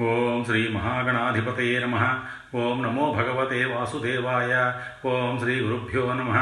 ఓం 0.00 0.44
శ్రీ 0.44 0.68
మహాగణాధిపతయే 0.68 1.78
నమ. 1.78 2.20
ఓం 2.54 2.82
నమో 2.82 3.12
భగవతే 3.12 3.64
వాసుదేవాయ. 3.64 4.72
ఓం 5.06 5.38
శ్రీ 5.38 5.60
గురుభ్యో 5.60 6.12
నమ. 6.12 6.32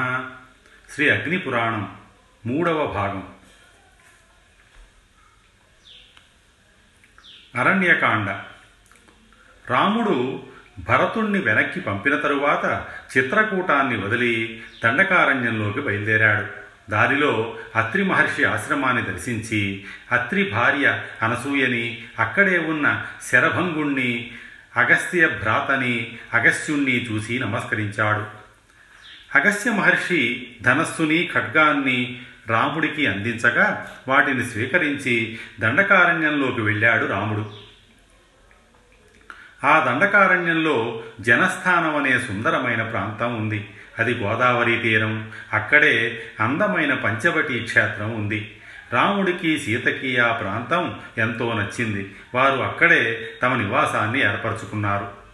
శ్రీ 0.91 1.09
అగ్నిపురాణం 1.09 1.97
మూడవ 2.47 2.87
భాగం. 2.87 3.29
అరణ్యకాండ. 7.57 8.29
రాముడు 9.71 10.43
భరతుణ్ణి 10.79 11.39
వెనక్కి 11.39 11.81
పంపిన 11.81 12.17
తరువాత 12.17 12.87
చిత్రకూటాన్ని 13.17 14.05
వదిలి 14.05 14.65
దండకారణ్యంలోకి 14.85 15.81
బయలుదేరాడు. 15.81 16.66
దారిలో 16.91 17.57
అత్రి 17.77 18.05
మహర్షి 18.05 18.45
ఆశ్రమాన్ని 18.45 19.03
దర్శించి 19.03 19.85
అత్రి 20.13 20.51
భార్య 20.51 21.03
అనసూయని 21.23 22.05
అక్కడే 22.19 22.59
ఉన్న 22.59 23.05
శరభంగుణ్ణి 23.33 24.31
అగస్త్య 24.77 25.29
భ్రాతని 25.29 26.19
అగస్త్యుణ్ణి 26.35 27.07
చూసి 27.13 27.39
నమస్కరించాడు. 27.39 28.47
అగస్త్య 29.39 29.71
మహర్షి 29.71 30.47
ధనస్సుని 30.63 31.31
ఖడ్గాన్ని 31.35 32.21
రాముడికి 32.47 33.07
అందించగా 33.07 33.97
వాటిని 34.09 34.45
స్వీకరించి 34.45 35.39
దండకారణ్యంలోకి 35.61 36.61
వెళ్ళాడు 36.61 37.07
రాముడు. 37.07 37.66
ఆ 39.67 39.85
దండకారణ్యంలో 39.85 41.03
జనస్థానం 41.21 41.97
అనే 41.97 42.19
సుందరమైన 42.19 42.83
ప్రాంతం 42.83 43.37
ఉంది. 43.37 43.69
అది 43.99 44.15
గోదావరి 44.15 44.79
తీరం 44.79 45.33
అక్కడే 45.53 46.23
అందమైన 46.41 46.95
పంచవటి 46.95 47.59
క్షేత్రం 47.59 48.15
ఉంది. 48.15 48.57
రాముడికి 48.93 49.59
సీతకి 49.59 50.19
ఆ 50.19 50.33
ప్రాంతం 50.33 51.01
ఎంతో 51.19 51.53
నచ్చింది. 51.53 52.15
వారు 52.35 52.61
అక్కడే 52.61 53.29
తమ 53.43 53.55
నివాసాన్ని 53.55 54.21
ఏర్పరచుకున్నారు. 54.21 55.27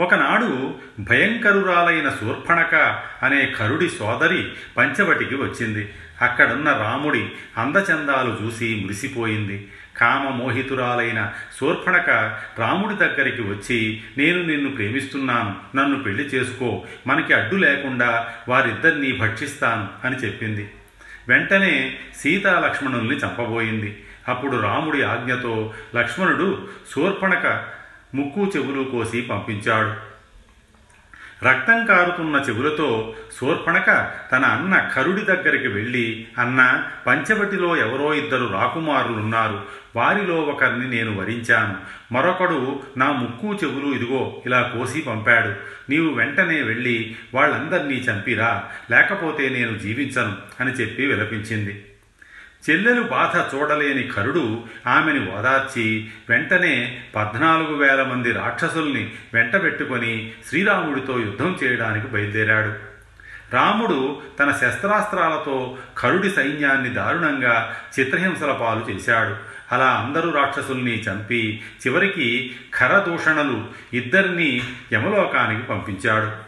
ఒకనాడు 0.00 0.74
భయంకరురాలైన 1.00 2.08
శూర్పణక 2.08 3.02
అనే 3.22 3.46
కరుడి 3.46 3.88
సోదరి 3.88 4.52
పంచవటికి 4.76 5.34
వచ్చింది. 5.34 5.94
అక్కడున్న 6.22 6.72
రాముడి 6.72 7.30
అందచందాలు 7.56 8.38
చూసి 8.44 8.80
మురిసిపోయింది. 8.82 9.68
కామమోహితురాలైన 10.00 11.32
శూర్పణక 11.60 12.10
రాముడి 12.58 12.94
దగ్గరికి 12.94 13.42
వచ్చి 13.42 14.02
నేను 14.18 14.42
నిన్ను 14.42 14.70
ప్రేమిస్తున్నాను 14.70 15.76
నన్ను 15.76 16.02
పెళ్ళి 16.02 16.22
చేసుకో 16.22 16.84
మనకి 17.06 17.32
అడ్డు 17.32 17.56
లేకుండా 17.56 18.28
వారిద్దరినీ 18.48 19.12
భక్షిస్తాను 19.12 20.06
అని 20.06 20.16
చెప్పింది. 20.16 20.70
వెంటనే 21.28 21.98
సీతా 22.16 22.60
లక్ష్మణుల్ని 22.60 23.16
చంపబోయింది. 23.16 24.04
అప్పుడు 24.28 24.56
రాముడి 24.56 25.02
ఆజ్ఞతో 25.02 25.74
లక్ష్మణుడు 25.96 26.68
శూర్పణక 26.94 27.64
ముక్కు 28.14 28.52
చెవులు 28.56 28.84
కోసి 28.84 29.20
పంపించాడు. 29.20 30.07
రక్తం 31.44 31.86
కారుతున్న 31.86 32.44
చెవులతో 32.48 33.14
శూర్పణక 33.40 34.10
తన 34.32 34.44
అన్న 34.44 34.90
కరుడి 34.94 35.20
దగ్గరికి 35.20 35.68
వెళ్ళి 35.68 36.26
అన్న 36.38 36.84
పంచవటిలో 37.06 37.76
ఎవరో 37.76 38.14
ఇద్దరు 38.14 38.50
రాకుమారులున్నారు. 38.52 39.62
వారిలో 39.96 40.36
ఒకరిని 40.36 40.90
నేను 40.90 41.20
వరించాను. 41.20 41.76
మరొకడు 42.14 42.80
నా 42.96 43.12
ముక్కు 43.12 43.54
చెవులు 43.54 43.94
ఇదిగో 43.94 44.42
ఇలా 44.46 44.62
కోసి 44.62 45.00
పంపాడు. 45.00 45.54
నీవు 45.90 46.14
వెంటనే 46.14 46.62
వెళ్ళి 46.62 47.16
వాళ్ళందరినీ 47.34 47.94
చంపిరా. 47.94 48.64
లేకపోతే 48.90 49.48
నేను 49.48 49.78
జీవించను 49.78 50.36
అని 50.60 50.70
చెప్పి 50.70 51.06
విలపించింది. 51.06 51.84
చెల్లెలు 52.70 53.02
బాధ 53.02 53.56
చూడలేని 53.56 54.02
కరుడు 54.02 54.64
ఆమెని 54.86 55.30
ఓదార్చి 55.30 56.10
వెంటనే 56.30 57.02
పద్నాలుగు 57.16 57.74
వేల 57.74 58.02
మంది 58.02 58.32
రాక్షసుల్ని 58.32 59.12
వెంటబెట్టుకొని 59.34 60.32
శ్రీరాముడితో 60.48 61.18
యుద్ధం 61.18 61.58
చేయడానికి 61.64 62.06
బయలుదేరాడు. 62.06 62.74
రాముడు 63.52 64.22
తన 64.40 64.50
శస్త్రాస్త్రాలతో 64.50 65.78
కరుడి 65.98 66.30
సైన్యాన్ని 66.30 66.90
దారుణంగా 66.90 67.74
చిత్రహింసల 68.00 68.52
పాలు 68.52 68.86
చేశాడు. 68.90 69.36
అలా 69.74 69.86
అందరూ 69.86 70.30
రాక్షసుల్ని 70.30 71.02
చంపి 71.02 71.62
చివరికి 71.86 72.56
ఖరదూషణలు 72.74 73.66
ఇద్దరినీ 73.94 74.60
యమలోకానికి 74.92 75.62
పంపించాడు. 75.62 76.47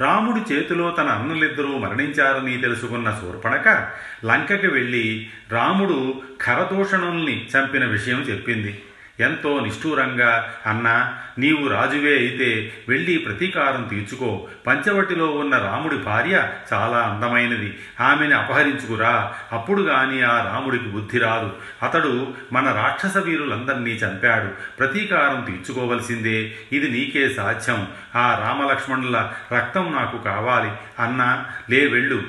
రాముడి 0.00 0.54
చేతిలో 0.54 0.90
తన 0.90 1.08
అన్నులిద్దరూ 1.08 1.78
మరణించారని 1.78 2.56
తెలుసుకున్న 2.56 3.18
శూర్పణక 3.22 3.88
లంకకి 4.24 4.66
వెళ్ళి 4.66 5.30
రాముడు 5.52 6.22
ఖరదూషణుల్ని 6.42 7.48
చంపిన 7.56 7.84
విషయం 7.84 8.20
చెప్పింది. 8.20 8.82
ఎంతో 9.20 9.60
నిష్ఠూరంగా 9.60 10.54
అన్నా 10.66 11.18
నీవు 11.38 11.68
రాజువే 11.68 12.16
అయితే 12.16 12.72
వెళ్ళి 12.88 13.18
ప్రతీకారం 13.18 13.82
తీర్చుకో. 13.90 14.48
పంచవటిలో 14.66 15.26
ఉన్న 15.26 15.58
రాముడి 15.58 15.96
భార్య 15.96 16.48
చాలా 16.72 16.98
అందమైనది. 16.98 17.78
ఆమెని 18.00 18.34
అపహరించుకురా. 18.34 19.34
అప్పుడు 19.52 19.82
గాని 19.82 20.22
ఆ 20.22 20.52
రాముడికి 20.52 20.84
బుద్ధి 20.84 21.18
రాదు. 21.18 21.52
అతడు 21.82 22.34
మన 22.52 22.72
రాక్షస 22.72 23.16
వీరులందరినీ 23.16 23.90
చంపాడు. 23.90 24.76
ప్రతీకారం 24.78 25.44
తీర్చుకోవలసిందే. 25.44 26.56
ఇది 26.72 26.90
నీకే 26.90 27.34
సాధ్యం. 27.34 27.88
ఆ 28.16 28.44
రామలక్ష్మణుల 28.48 29.30
రక్తం 29.52 29.92
నాకు 29.92 30.24
కావాలి. 30.24 30.70
అన్నా 30.98 31.46
లే 31.70 31.86
వెళ్ళు. 31.86 32.22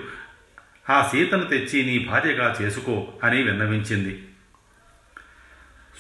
ఆ 0.89 1.09
సీతను 1.11 1.43
తెచ్చి 1.43 1.85
నీ 1.85 2.07
భార్యగా 2.11 2.55
చేసుకో 2.61 3.07
అని 3.23 3.43
విన్నవించింది. 3.43 4.23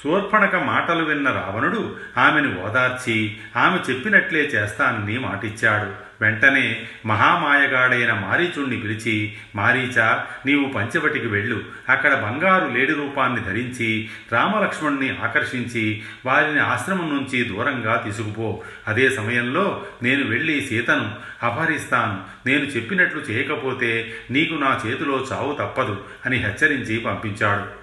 శూర్పణక 0.03 0.55
మాటలు 0.55 1.03
విన్న 1.03 1.31
రావణుడు 1.31 1.97
ఆమెను 2.17 2.61
ఓదార్చి 2.61 3.37
ఆమె 3.55 3.93
చెప్పినట్లే 3.93 4.39
చేస్తానని 4.39 5.19
మాటిచ్చాడు. 5.19 6.09
వెంటనే 6.21 6.87
మహామాయగాడైన 7.05 8.13
మారీచుణ్ణి 8.13 8.77
పిలిచి 8.77 9.33
మారీచా 9.55 10.25
నీవు 10.45 10.69
పంచవటికి 10.69 11.27
వెళ్ళు. 11.27 11.63
అక్కడ 11.89 12.13
బంగారు 12.13 12.65
లేడి 12.65 12.93
రూపాన్ని 12.93 13.41
ధరించి 13.41 14.09
రామలక్ష్మణ్ణి 14.31 15.17
ఆకర్షించి 15.23 16.01
వారిని 16.25 16.59
ఆశ్రమం 16.59 17.09
నుంచి 17.15 17.43
దూరంగా 17.43 18.01
తీసుకుపో. 18.05 18.63
అదే 18.87 19.09
సమయంలో 19.09 19.83
నేను 20.03 20.29
వెళ్ళి 20.29 20.61
సీతను 20.61 21.11
అపహరిస్తాను. 21.43 22.21
నేను 22.45 22.63
చెప్పినట్లు 22.63 23.19
చేయకపోతే 23.19 24.13
నీకు 24.31 24.53
నా 24.53 24.81
చేతిలో 24.87 25.27
చావు 25.31 25.53
తప్పదు 25.53 26.03
అని 26.25 26.37
హెచ్చరించి 26.37 26.99
పంపించాడు. 26.99 27.78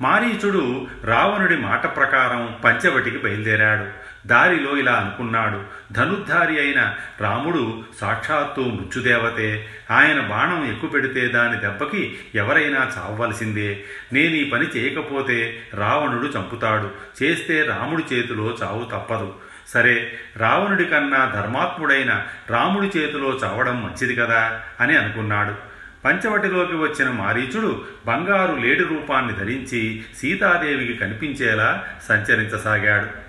మారీచుడు 0.00 0.86
రావణుడి 1.04 1.56
మాట 1.56 1.96
ప్రకారం 1.96 2.56
పంచవటికి 2.64 3.18
బయలుదేరాడు. 3.18 4.08
దారిలో 4.28 4.76
ఇలా 4.76 4.92
అనుకున్నాడు. 4.92 5.62
ధనుద్ధారి 5.92 6.60
అయిన 6.60 6.94
రాముడు 7.20 7.84
సాక్షాత్తు 8.00 8.60
మృత్యుదేవతే. 8.60 9.68
ఆయన 9.90 10.20
బాణం 10.20 10.68
ఎక్కుపెడితే 10.70 11.28
దాని 11.28 11.60
దెబ్బకి 11.60 12.18
ఎవరైనా 12.34 12.90
చావవలసిందే. 12.98 13.84
నేను 14.12 14.34
ఈ 14.34 14.50
పని 14.50 14.66
చేయకపోతే 14.66 15.62
రావణుడు 15.74 16.26
చంపుతాడు. 16.26 16.90
చేస్తే 17.22 17.62
రాముడి 17.62 18.14
చేతిలో 18.14 18.56
చావు 18.62 18.84
తప్పదు. 18.84 19.34
సరే 19.68 20.18
రావణుడి 20.36 20.84
కన్నా 20.84 21.32
ధర్మాత్ముడైన 21.34 22.22
రాముడి 22.50 22.86
చేతిలో 22.86 23.40
చావడం 23.44 23.84
మంచిది 23.84 24.16
కదా 24.16 24.60
అని 24.80 24.96
అనుకున్నాడు. 24.96 25.67
పంచవటిలోకి 26.04 26.76
వచ్చిన 26.76 27.10
మారీచుడు 27.10 27.84
బంగారు 28.06 28.52
లేడి 28.56 28.84
రూపాన్ని 28.84 29.32
ధరించి 29.32 30.02
సీతాదేవికి 30.18 30.94
కనిపించేలా 30.94 31.84
సంచరించసాగాడు. 32.08 33.28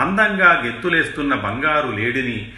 అందంగా 0.00 0.62
గెత్తులేస్తున్న 0.66 1.34
బంగారు 1.34 1.88
లేడిని 1.88 2.52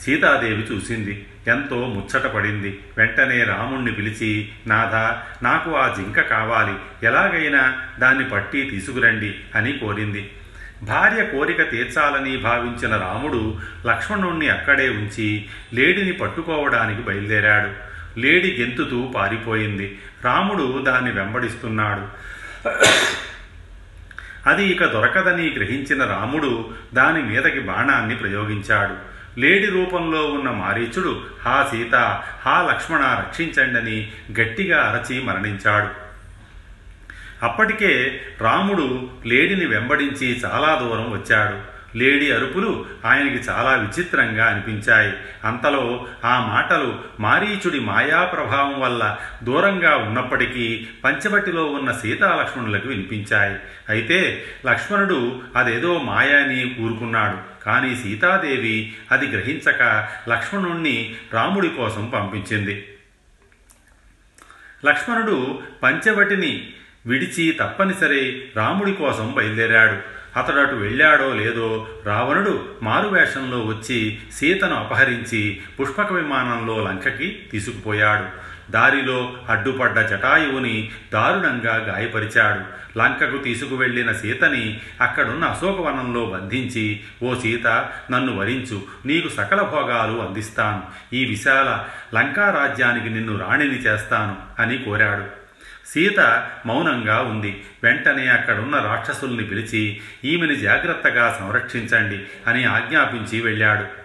సీతాదేవి 0.00 0.62
చూసింది. 0.72 1.26
ఎంతో 1.46 1.76
ముచ్చటపడింది 1.76 2.80
వెంటనే 2.98 3.44
రాముణ్ణి 3.44 3.92
పిలిచి 3.92 4.48
నాథ 4.66 4.94
నాకు 5.44 5.76
ఆ 5.76 5.94
జింక 5.94 6.20
కావాలి. 6.20 7.06
ఎలాగైనా 7.06 7.80
దాన్ని 7.98 8.28
పట్టి 8.28 8.62
తీసుకురండి 8.62 9.34
అని 9.54 9.72
కోరింది. 9.72 10.30
భార్య 10.82 11.24
కోరిక 11.24 11.70
తీర్చాలని 11.70 12.36
భావించిన 12.36 12.96
రాముడు 12.96 13.58
లక్ష్మణుణ్ణి 13.86 14.48
అక్కడే 14.48 14.88
ఉంచి 14.88 15.44
లేడిని 15.74 16.12
పట్టుకోవడానికి 16.12 17.02
బయలుదేరాడు. 17.02 17.94
లేడి 18.20 18.56
గెంతుతూ 18.60 19.12
పారిపోయింది. 19.16 19.98
రాముడు 20.24 20.82
దాన్ని 20.82 21.12
వెంబడిస్తున్నాడు. 21.12 22.34
అది 24.48 24.64
ఇక 24.64 24.84
దొరకదని 24.84 25.50
గ్రహించిన 25.50 26.04
రాముడు 26.04 26.70
దాని 26.94 27.22
మీదకి 27.22 27.60
బాణాన్ని 27.60 28.16
ప్రయోగించాడు. 28.16 29.14
లేడి 29.40 29.66
రూపంలో 29.66 30.26
ఉన్న 30.26 30.50
మారీచుడు 30.50 31.22
హా 31.44 31.68
సీత 31.70 31.94
హా 32.46 32.62
లక్ష్మణ 32.62 33.00
రక్షించండని 33.00 34.12
గట్టిగా 34.40 34.82
అరచి 34.82 35.22
మరణించాడు. 35.22 36.03
అప్పటికే 37.44 38.20
రాముడు 38.40 39.10
లేడిని 39.26 39.66
వెంబడించి 39.66 40.40
చాలా 40.44 40.80
దూరం 40.82 41.12
వచ్చాడు. 41.12 41.74
లేడి 41.98 42.32
అరుపులు 42.32 42.86
ఆయనకి 43.04 43.34
చాలా 43.34 43.70
విచిత్రంగా 43.70 44.46
అనిపించాయి. 44.46 45.12
అంతలో 45.44 46.06
ఆ 46.24 46.46
మాటలు 46.46 46.98
మారీచుడి 47.20 47.80
మాయా 47.80 48.24
ప్రభావం 48.24 48.80
వల్ల 48.80 49.16
దూరంగా 49.42 49.96
ఉన్నప్పటికీ 49.96 50.86
పంచవటిలో 51.04 51.66
ఉన్న 51.66 51.92
సీతాలక్ష్మణులకు 51.92 52.88
వినిపించాయి. 52.88 53.56
అయితే 53.88 54.44
లక్ష్మణుడు 54.66 55.42
అదేదో 55.56 55.98
మాయాని 55.98 56.76
ఊరుకున్నాడు. 56.80 57.64
కానీ 57.64 57.96
సీతాదేవి 57.96 58.92
అది 59.12 59.26
గ్రహించక 59.26 60.08
లక్ష్మణుణ్ణి 60.28 61.14
రాముడి 61.32 61.68
కోసం 61.68 62.12
పంపించింది. 62.14 62.88
లక్ష్మణుడు 64.86 65.58
పంచవటిని 65.82 66.72
విడిచి 67.06 67.52
తప్పనిసరి 67.60 68.44
రాముడి 68.56 68.92
కోసం 68.92 69.34
బయలుదేరాడు. 69.36 70.14
అతడు 70.38 70.60
అటు 70.60 70.74
వెళ్ళాడో 70.74 71.34
లేదో 71.34 71.86
రావణుడు 72.06 72.68
మారువేషంలో 72.82 73.60
వచ్చి 73.60 74.18
సీతను 74.32 74.74
అపహరించి 74.74 75.60
పుష్పక 75.80 76.12
విమానంలో 76.12 76.84
లంకకి 76.84 77.42
తీసుకుపోయాడు. 77.52 78.54
దారిలో 78.72 79.32
అడ్డుపడ్డ 79.48 80.00
జటాయువుని 80.00 80.90
దారుణంగా 81.12 81.76
గాయపరిచాడు. 81.76 82.84
లంకకు 82.98 83.36
తీసుకువెళ్ళిన 83.36 84.12
సీతని 84.12 84.80
అక్కడున్న 85.00 85.44
అశోకవనంలో 85.44 86.24
బంధించి 86.26 87.00
ఓ 87.22 87.34
సీత 87.34 87.66
నన్ను 88.10 88.36
వరించు. 88.36 88.82
నీకు 89.06 89.28
సకల 89.28 89.62
భోగాలు 89.62 90.18
అందిస్తాను. 90.18 90.82
ఈ 91.12 91.24
విశాల 91.24 91.84
లంకారాజ్యానికి 92.16 93.10
నిన్ను 93.10 93.38
రాణిని 93.38 93.78
చేస్తాను 93.78 94.62
అని 94.62 94.78
కోరాడు. 94.78 95.43
సీత 95.86 96.46
మౌనంగా 96.66 97.20
ఉంది. 97.20 97.64
వెంటనే 97.82 98.26
అక్కడున్న 98.26 98.76
రాక్షసుల్ని 98.76 99.44
పిలిచి 99.44 100.00
ఈమెని 100.24 100.56
జాగ్రత్తగా 100.56 101.36
సంరక్షించండి 101.38 102.24
అని 102.46 102.64
ఆజ్ఞాపించి 102.64 103.40
వెళ్ళాడు. 103.40 104.03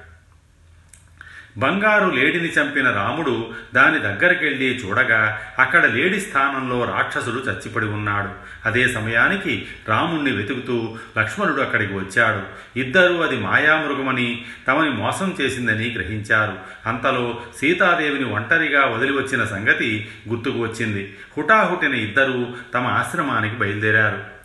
బంగారు 1.60 2.10
లేడిని 2.10 2.48
చంపిన 2.48 2.92
రాముడు 2.92 3.52
దాని 3.74 4.00
దగ్గరికెళ్ళి 4.00 4.66
చూడగా 4.66 5.40
అక్కడ 5.60 5.86
లేడి 5.86 6.22
స్థానంలో 6.22 6.86
రాక్షసుడు 6.86 7.36
చచ్చిపడి 7.36 7.86
ఉన్నాడు. 7.86 8.30
అదే 8.66 8.88
సమయానికి 8.88 9.66
రాముణ్ణి 9.88 10.32
వెతుకుతూ 10.32 10.98
లక్ష్మణుడు 11.20 11.62
అక్కడికి 11.62 11.94
వచ్చాడు. 11.94 12.42
ఇద్దరూ 12.80 13.18
అది 13.18 13.38
మాయామృగమని 13.38 14.46
తమని 14.68 14.90
మోసం 14.90 15.36
చేసిందని 15.42 15.90
గ్రహించారు. 15.90 16.58
అంతలో 16.86 17.42
సీతాదేవిని 17.60 18.26
ఒంటరిగా 18.26 18.86
వదిలి 18.86 19.12
వచ్చిన 19.12 19.46
సంగతి 19.46 20.10
గుర్తుకు 20.30 20.60
వచ్చింది. 20.60 21.18
హుటాహుటిన 21.38 21.94
ఇద్దరూ 21.94 22.48
తమ 22.74 22.88
ఆశ్రమానికి 22.88 23.56
బయలుదేరారు. 23.56 24.39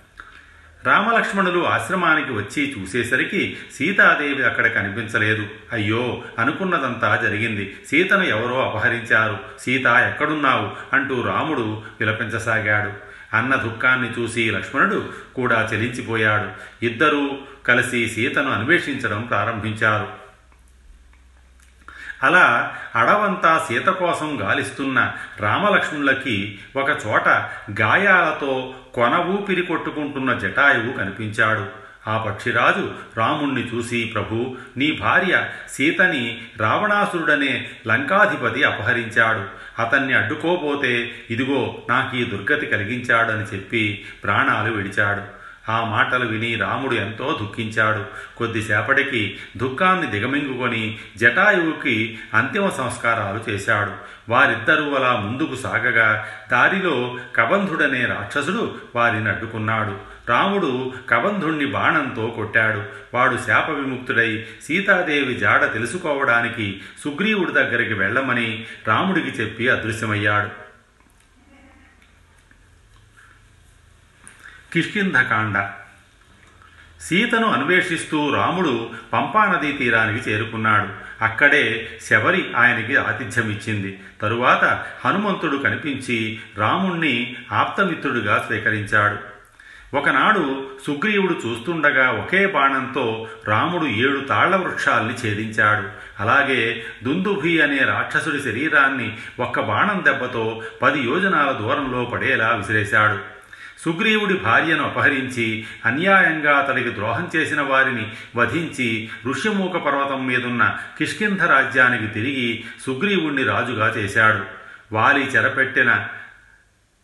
రామలక్ష్మణులు 0.87 1.67
ఆశ్రమానికి 1.67 2.33
వచ్చి 2.33 2.77
చూసేసరికి 2.79 3.57
సీతాదేవి 3.75 4.45
అక్కడ 4.45 4.67
కనిపించలేదు. 4.67 5.47
అయ్యో 5.73 6.23
అనుకున్నదంతా 6.39 7.21
జరిగింది. 7.23 7.77
సీతను 7.89 8.23
ఎవరో 8.23 8.71
అపహరించారు. 8.71 9.39
సీత 9.59 9.87
ఎక్కడున్నావు? 9.87 10.97
అంటూ 10.97 11.23
రాముడు 11.23 11.83
విలపించసాగాడు. 12.01 13.15
అన్న 13.37 13.55
దుఃఖాన్ని 13.55 14.23
చూసి 14.23 14.51
లక్ష్మణుడు 14.51 15.09
కూడా 15.35 15.71
చెలించిపోయాడు. 15.73 16.85
ఇద్దరూ 16.85 17.31
కలిసి 17.67 18.09
సీతను 18.09 18.51
అన్వేషించడం 18.51 19.23
ప్రారంభించారు. 19.23 20.24
అలా 22.23 22.77
అడవంతా 22.97 23.65
సీత 23.69 23.87
కోసం 23.87 24.39
గాలిస్తున్న 24.43 25.13
రామలక్ష్మణులకి 25.41 26.59
ఒకచోట 26.77 27.29
గాయాలతో 27.81 28.75
కొన 28.95 29.15
ఊపిరి 29.15 29.63
కొట్టుకుంటున్న 29.63 30.39
జటాయువు 30.39 30.93
కనిపించాడు. 30.93 31.85
ఆ 32.11 32.17
పక్షిరాజు 32.19 32.93
రాముణ్ణి 33.17 33.71
చూసి 33.75 34.05
ప్రభు 34.05 34.57
నీ 34.77 34.93
భార్య 34.93 35.47
సీతని 35.71 36.43
రావణాసురుడనే 36.57 37.71
లంకాధిపతి 37.87 38.65
అపహరించాడు. 38.65 39.65
అతన్ని 39.83 40.15
అడ్డుకోబోతే 40.15 41.15
ఇదిగో 41.31 41.83
నాకు 41.89 42.17
ఈ 42.17 42.25
దుర్గతి 42.25 42.67
కలిగించాడని 42.67 43.57
చెప్పి 43.57 44.05
ప్రాణాలు 44.25 44.73
విడిచాడు. 44.73 45.44
ఆ 45.69 45.85
మాటలు 45.85 46.27
విని 46.27 46.55
రాముడు 46.55 46.95
ఎంతో 46.95 47.39
దుఃఖించాడు. 47.43 48.05
కొద్దిసేపటికి 48.37 49.37
దుఃఖాన్ని 49.57 50.07
దిగమింగుకొని 50.07 50.99
జటాయువుకి 51.17 52.19
అంతిమ 52.35 52.69
సంస్కారాలు 52.69 53.51
చేశాడు. 53.51 53.91
వారిద్దరూ 54.29 54.95
అలా 54.95 55.17
ముందుకు 55.17 55.55
సాగగా 55.55 56.27
దారిలో 56.53 57.17
కబంధుడనే 57.37 58.05
రాక్షసుడు 58.05 58.75
వారిని 58.97 59.29
అడ్డుకున్నాడు. 59.29 60.15
రాముడు 60.29 60.93
కబంధుణ్ణి 61.09 61.67
బాణంతో 61.67 62.27
కొట్టాడు. 62.27 62.83
వాడు 63.15 63.39
శాప 63.47 63.71
విముక్తుడై 63.71 64.45
సీతాదేవి 64.63 65.35
జాడ 65.35 65.73
తెలుసుకోవడానికి 65.73 66.81
సుగ్రీవుడి 67.05 67.53
దగ్గరికి 67.53 67.95
వెళ్ళమని 67.95 68.67
రాముడికి 68.89 69.29
చెప్పి 69.29 69.69
అదృశ్యమయ్యాడు. 69.69 70.64
కిష్కింధకాండ. 74.75 75.71
సీతను 77.01 77.53
అన్వేషిస్తూ 77.53 78.35
రాముడు 78.35 78.91
పంపానదీ 79.13 79.73
తీరానికి 79.73 80.31
చేరుకున్నాడు. 80.31 80.89
అక్కడే 81.25 81.99
శబరి 82.03 82.53
ఆయనకి 82.57 82.97
ఆతిథ్యమిచ్చింది. 82.97 84.01
తరువాత 84.23 84.85
హనుమంతుడు 85.05 85.57
కనిపించి 85.57 86.41
రాముణ్ణి 86.59 87.37
ఆప్తమిత్రుడిగా 87.53 88.45
స్వీకరించాడు. 88.47 89.35
ఒకనాడు 89.97 90.71
సుగ్రీవుడు 90.87 91.33
చూస్తుండగా 91.33 92.11
ఒకే 92.11 92.47
బాణంతో 92.47 93.29
రాముడు 93.49 93.87
ఏడు 93.87 94.21
తాళ్ళ 94.21 94.57
వృక్షాల్ని 94.57 95.15
ఛేదించాడు. 95.15 95.89
అలాగే 96.23 96.85
దుందుభి 97.05 97.61
అనే 97.61 97.79
రాక్షసుడి 97.79 98.43
శరీరాన్ని 98.43 99.17
ఒక్క 99.41 99.61
బాణం 99.61 100.03
దెబ్బతో 100.05 100.63
పది 100.83 101.01
యోజనాల 101.01 101.53
దూరంలో 101.53 102.05
పడేలా 102.05 102.49
విసిరేశాడు. 102.49 103.34
సుగ్రీవుడి 103.85 104.35
భార్యను 104.35 104.85
అపహరించి 104.85 105.65
అన్యాయంగా 105.85 106.59
అతడికి 106.59 106.95
ద్రోహం 106.95 107.31
చేసిన 107.37 107.61
వారిని 107.61 108.13
వధించి 108.37 109.09
ఋష్యమూక 109.27 109.77
పర్వతం 109.77 110.27
మీదున్న 110.27 110.79
కిష్కింధ 110.99 111.43
రాజ్యానికి 111.43 112.07
తిరిగి 112.07 112.65
సుగ్రీవుణ్ణి 112.87 113.45
రాజుగా 113.45 113.89
చేశాడు. 113.89 114.45
వాలి 114.93 115.25
చెరపెట్టిన 115.25 116.07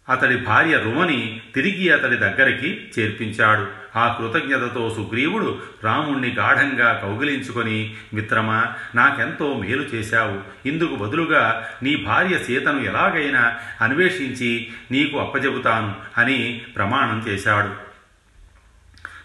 అతడి 0.08 0.36
భార్య 0.36 0.78
రుమని 0.78 1.40
తిరిగి 1.54 1.90
అతడి 1.90 2.16
దగ్గరికి 2.16 2.90
చేర్పించాడు. 2.98 3.79
ఆ 3.96 4.16
కృతజ్ఞతతో 4.20 4.94
సుగ్రీవుడు 4.96 5.58
రాముణ్ణి 5.84 6.30
గాఢంగా 6.30 6.92
కౌగిలించుకొని 6.92 7.94
మిత్రమా 8.14 8.74
నాకెంతో 8.94 9.54
మేలు 9.54 9.82
చేశావు. 9.82 10.68
ఇందుకు 10.68 10.94
బదులుగా 10.94 11.66
నీ 11.82 11.96
భార్య 11.96 12.38
సీతను 12.38 12.80
ఎలాగైనా 12.80 13.56
అన్వేషించి 13.80 14.68
నీకు 14.90 15.18
అప్పజెబుతాను 15.18 15.94
అని 16.18 16.62
ప్రమాణం 16.76 17.24
చేశాడు. 17.28 17.89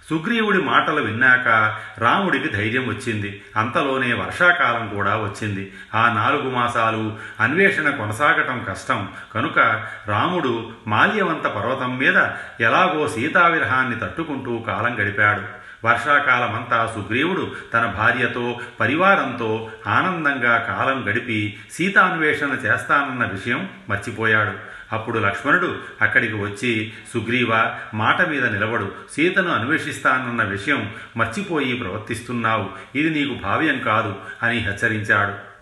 సుగ్రీవుడి 0.10 0.62
మాటలు 0.62 1.02
విన్నాక 1.02 1.78
రాముడికి 1.98 2.48
ధైర్యం 2.48 2.88
వచ్చింది. 2.88 3.44
అంతలోనే 3.58 4.14
వర్షాకాలం 4.14 4.96
కూడా 4.96 5.16
వచ్చింది. 5.18 5.74
ఆ 5.96 6.14
నాలుగు 6.14 6.50
మాసాలు 6.50 7.18
అన్వేషణ 7.40 7.90
కొనసాగటం 7.90 8.66
కష్టం. 8.70 9.10
కనుక 9.36 9.60
రాముడు 10.08 10.72
మాల్యవంత 10.88 11.48
పర్వతం 11.48 11.98
మీద 11.98 12.18
ఎలాగో 12.60 13.08
సీతావిరహాన్ని 13.08 14.00
తట్టుకుంటూ 14.00 14.58
కాలం 14.58 15.00
గడిపాడు. 15.00 15.66
వర్షాకాలమంతా 15.88 16.92
సుగ్రీవుడు 16.96 17.52
తన 17.74 17.86
భార్యతో 17.86 18.60
పరివారంతో 18.80 19.70
ఆనందంగా 19.88 20.58
కాలం 20.58 21.10
గడిపి 21.10 21.58
సీతాన్వేషణ 21.72 22.48
చేస్తానన్న 22.48 23.26
విషయం 23.26 23.70
మర్చిపోయాడు. 23.90 24.75
అప్పుడు 24.94 25.20
లక్ష్మణుడు 25.20 25.76
అక్కడికి 26.02 26.34
వచ్చి 26.34 26.94
సుగ్రీవ 27.14 27.76
మాట 27.94 28.22
మీద 28.28 28.46
నిలబడు. 28.46 28.92
సీతను 29.12 29.52
అన్వేషిస్తానన్న 29.52 30.44
విషయం 30.44 30.94
మర్చిపోయి 31.18 31.74
ప్రవర్తిస్తున్నావు. 31.74 32.98
ఇది 32.98 33.10
నీకు 33.10 33.44
భావ్యం 33.44 33.80
కాదు 33.80 34.16
అని 34.44 34.58
హెచ్చరించాడు. 34.58 35.55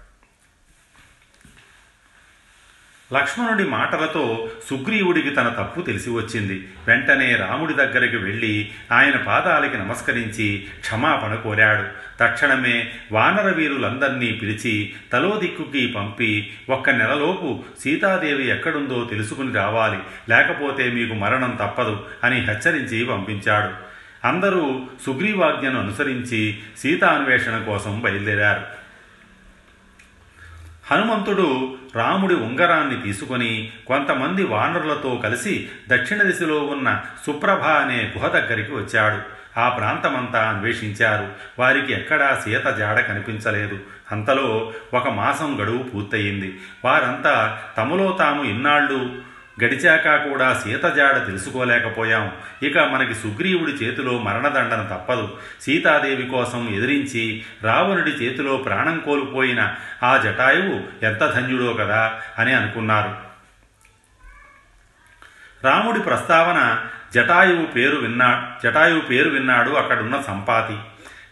లక్ష్మణుడి 3.14 3.64
మాటలతో 3.64 4.50
సుగ్రీవుడికి 4.70 5.30
తన 5.30 5.50
తప్పు 5.50 5.82
తెలిసి 5.82 6.10
వచ్చింది. 6.10 6.68
వెంటనే 6.88 7.36
రాముడి 7.36 7.74
దగ్గరికి 7.74 8.18
వెళ్ళి 8.18 8.72
ఆయన 8.92 9.16
పాదాలకి 9.18 9.78
నమస్కరించి 9.78 10.68
క్షమాపణ 10.80 11.36
కోరాడు. 11.36 11.84
తక్షణమే 12.20 12.92
వానర 13.12 13.50
వీరులందర్నీ 13.50 14.32
పిలిచి 14.32 14.94
తలో 15.14 15.40
దిక్కుకి 15.40 15.88
పంపి 15.88 16.54
ఒక్క 16.70 16.90
నెలలోపు 16.90 17.64
సీతాదేవి 17.80 18.50
ఎక్కడుందో 18.50 19.08
తెలుసుకుని 19.10 19.54
రావాలి. 19.54 20.00
లేకపోతే 20.30 20.92
మీకు 20.92 21.14
మరణం 21.14 21.58
తప్పదు 21.62 22.06
అని 22.24 22.40
హెచ్చరించి 22.40 23.06
పంపించాడు. 23.06 23.94
అందరూ 24.28 24.86
సుగ్రీవాజ్ఞను 25.06 25.80
అనుసరించి 25.80 26.58
సీతాన్వేషణ 26.80 27.64
కోసం 27.68 28.00
బయలుదేరారు. 28.00 28.83
హనుమంతుడు 30.92 31.76
రాముడి 31.96 32.36
ఉంగరాన్ని 32.36 33.02
తీసుకొని 33.02 33.72
కొంతమంది 33.88 34.44
వానరులతో 34.44 35.22
కలిసి 35.24 35.70
దక్షిణ 35.88 36.22
దిశలో 36.22 36.60
ఉన్న 36.60 37.02
సుప్రభ 37.26 37.62
అనే 37.62 38.14
గుహ 38.18 38.28
దగ్గరికి 38.28 38.72
వచ్చాడు. 38.72 39.44
ఆ 39.60 39.70
ప్రాంతమంతా 39.70 40.50
అన్వేషించారు. 40.50 41.28
వారికి 41.60 41.94
ఎక్కడా 41.94 42.42
సీత 42.44 42.68
జాడ 42.68 43.00
కనిపించలేదు. 43.00 43.80
అంతలో 44.12 44.74
ఒక 44.94 45.10
మాసం 45.10 45.58
గడువు 45.62 45.84
పూర్తయింది. 45.84 46.60
వారంతా 46.86 47.62
తమలో 47.78 48.18
తాము 48.20 48.44
ఇన్నాళ్ళు 48.44 49.33
గడిచాక 49.64 50.30
కూడా 50.30 50.54
సీత 50.64 50.86
జాడ 50.86 51.26
తెలుసుకోలేకపోయాం. 51.26 52.32
ఇక 52.64 52.78
మనకి 52.78 53.14
సుగ్రీవుడి 53.14 53.72
చేతిలో 53.72 54.20
మరణదండన 54.20 54.88
తప్పదు. 54.92 55.38
సీతాదేవి 55.62 56.26
కోసం 56.28 56.70
ఎదిరించి 56.70 57.44
రావణుడి 57.64 58.12
చేతిలో 58.12 58.58
ప్రాణం 58.58 59.00
కోల్పోయిన 59.00 59.76
ఆ 60.04 60.18
జటాయువు 60.18 61.06
ఎంత 61.06 61.32
ధన్యుడో 61.32 61.74
కదా 61.74 62.22
అని 62.40 62.54
అనుకున్నారు. 62.54 63.16
రాముడి 65.64 66.00
ప్రస్తావన 66.00 66.86
జటాయువు 67.16 67.66
పేరు 67.66 67.96
విన్నా 67.96 68.56
జటాయువు 68.64 69.02
పేరు 69.02 69.30
విన్నాడు 69.30 69.72
అక్కడున్న 69.72 70.22
సంపాతి. 70.22 70.78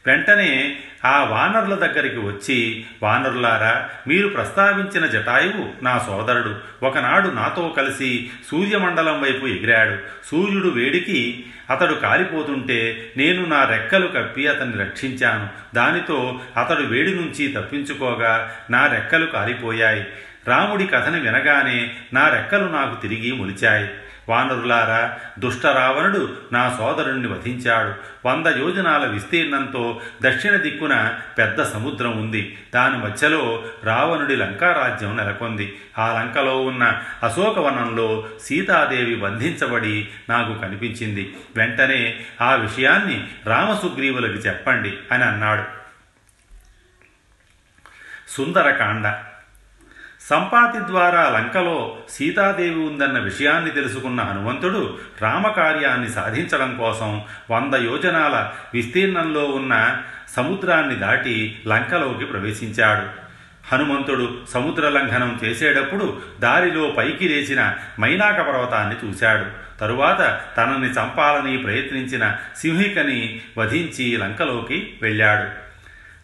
వెంటనే 0.05 0.79
ఆ 1.05 1.23
వానరుల 1.23 1.75
దగ్గరికి 1.75 2.17
వచ్చి 2.17 2.85
వానరులారా 3.03 3.89
మీరు 4.07 4.27
ప్రస్తావించిన 4.27 5.05
జటాయువు 5.05 5.83
నా 5.83 5.97
సోదరుడు. 5.97 6.55
ఒకనాడు 6.83 7.29
నాతో 7.29 7.73
కలిసి 7.77 8.29
సూర్యమండలం 8.51 9.21
వైపు 9.21 9.45
ఎగిరాడు. 9.45 9.97
సూర్యుడు 10.27 10.67
వేడికి 10.67 11.45
అతడు 11.69 11.93
కాలిపోతుంటే 11.93 13.11
నేను 13.17 13.45
నా 13.45 13.63
రెక్కలు 13.63 14.07
కప్పి 14.07 14.47
అతన్ని 14.47 14.79
రక్షించాను. 14.79 15.47
దానితో 15.75 16.39
అతడు 16.57 16.81
వేడి 16.81 17.15
నుంచి 17.15 17.47
తప్పించుకోగా 17.47 18.51
నా 18.69 18.87
రెక్కలు 18.87 19.25
కాలిపోయాయి. 19.25 20.05
రాముడి 20.47 20.87
కథని 20.87 21.19
వినగానే 21.19 21.91
నా 22.13 22.29
రెక్కలు 22.29 22.63
నాకు 22.63 23.01
తిరిగి 23.01 23.31
మొలిచాయి. 23.31 23.89
వానరులారా 24.31 25.17
దుష్ట 25.39 25.65
రావణుడు 25.65 26.37
నా 26.53 26.75
సోదరుణ్ణి 26.77 27.27
వధించాడు. 27.27 27.93
వంద 28.27 28.47
యోజనాల 28.47 29.05
విస్తీర్ణంతో 29.05 30.01
దక్షిణ 30.21 30.55
దిక్కున 30.55 31.17
పెద్ద 31.37 31.63
సముద్రం 31.63 32.21
ఉంది. 32.21 32.57
దాని 32.75 32.97
మధ్యలో 32.97 33.63
రావణుడి 33.83 34.35
లంకారాజ్యం 34.35 35.17
నెలకొంది. 35.17 35.79
ఆ 35.97 36.13
లంకలో 36.19 36.61
ఉన్న 36.61 37.01
అశోకవనంలో 37.23 38.27
సీతాదేవి 38.43 39.15
బంధించబడి 39.15 40.07
నాకు 40.29 40.53
కనిపించింది. 40.57 41.37
వెంటనే 41.55 42.25
ఆ 42.41 42.55
విషయాన్ని 42.55 43.27
రామసుగ్రీవులకి 43.45 44.33
చెప్పండి 44.33 44.97
అని 45.11 45.23
అన్నాడు. 45.23 45.63
సుందరకాండ 48.29 49.23
సంపాతి 50.29 50.79
ద్వారా 50.87 51.29
లంకలో 51.29 51.97
సీతాదేవి 52.09 52.79
ఉందన్న 52.79 53.19
విషయాన్ని 53.19 53.71
తెలుసుకున్న 53.71 54.21
హనుమంతుడు 54.21 54.97
రామకార్యాన్ని 55.21 56.09
సాధించడం 56.09 56.75
కోసం 56.77 57.21
వంద 57.51 57.73
యోజనాల 57.73 58.51
విస్తీర్ణంలో 58.73 59.45
ఉన్న 59.45 60.01
సముద్రాన్ని 60.35 60.95
దాటి 60.95 61.59
లంకలోకి 61.67 62.25
ప్రవేశించాడు. 62.25 63.31
హనుమంతుడు 63.73 64.37
సముద్ర 64.49 64.89
లంఘనం 64.89 65.39
చేసేటప్పుడు 65.43 66.21
దారిలో 66.39 66.89
పైకి 66.97 67.29
లేచిన 67.29 67.75
మైనాక 67.99 68.41
పర్వతాన్ని 68.41 69.09
చూశాడు. 69.09 69.45
తరువాత 69.79 70.41
తనని 70.57 70.87
చంపాలని 70.87 71.57
ప్రయత్నించిన 71.57 72.35
సింహికని 72.57 73.41
వధించి 73.57 74.17
లంకలోకి 74.17 74.93
వెళ్ళాడు. 75.01 75.60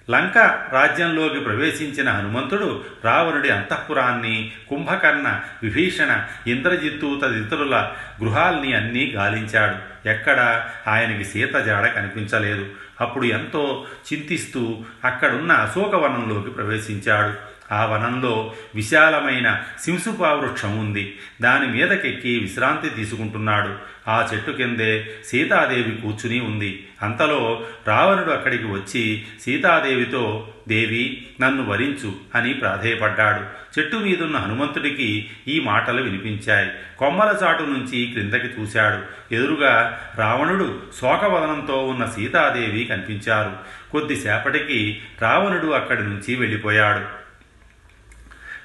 లంక 0.09 0.37
రాజ్యంలోకి 0.71 1.39
ప్రవేశించిన 1.39 2.09
హనుమంతుడు 2.09 2.83
రావణుడి 3.05 3.49
అంతఃపురాన్ని 3.49 4.51
కుంభకర్ణ 4.69 5.39
విభీషణ 5.63 6.23
ఇంద్రజిత్తు 6.47 7.21
తదితరుల 7.23 7.91
గృహాల్ని 8.23 8.73
అన్నీ 8.73 9.11
గాలించాడు. 9.15 10.07
ఎక్కడా 10.09 10.69
ఆయనకి 10.87 11.23
సీత 11.23 11.55
జాడ 11.55 11.85
కనిపించలేదు. 11.85 12.65
అప్పుడు 13.01 13.25
ఎంతో 13.25 13.85
చింతిస్తూ 14.13 14.77
అక్కడున్న 15.03 15.51
అశోకవనంలోకి 15.51 16.49
ప్రవేశించాడు. 16.49 17.56
ఆ 17.71 17.85
వనంలో 17.85 18.53
విశాలమైన 18.75 19.63
సింసుపా 19.81 20.33
వృక్షం 20.33 20.79
ఉంది 20.79 21.19
దాని 21.41 21.67
మీదకెక్కి 21.67 22.39
విశ్రాంతి 22.39 22.89
తీసుకుంటున్నాడు. 22.89 23.75
ఆ 24.09 24.29
చెట్టు 24.33 24.51
కిందే 24.51 25.09
సీతాదేవి 25.25 26.01
కూర్చుని 26.01 26.39
ఉంది. 26.39 26.87
అంతలో 27.01 27.65
రావణుడు 27.87 28.31
అక్కడికి 28.31 28.63
వచ్చి 28.63 29.25
సీతాదేవితో 29.41 30.53
దేవి 30.67 31.27
నన్ను 31.41 31.65
వరించు 31.65 32.13
అని 32.35 32.53
ప్రాధేయపడ్డాడు. 32.53 33.57
చెట్టు 33.79 33.95
మీదున్న 33.97 34.37
హనుమంతుడికి 34.37 35.29
ఈ 35.47 35.59
మాటలు 35.59 36.01
వినిపించాయి. 36.01 36.69
కొమ్మల 36.97 37.39
చాటు 37.43 37.63
నుంచి 37.63 38.05
క్రిందకి 38.05 38.61
చూశాడు. 38.61 39.33
ఎదురుగా 39.33 39.99
రావణుడు 40.17 40.81
శోకవదనంతో 41.01 41.87
ఉన్న 41.87 42.05
సీతాదేవి 42.05 42.83
కనిపించారు. 42.83 43.51
కొద్దిసేపటికి 43.91 45.01
రావణుడు 45.21 45.67
అక్కడి 45.67 46.03
నుంచి 46.03 46.35
వెళ్ళిపోయాడు. 46.35 47.26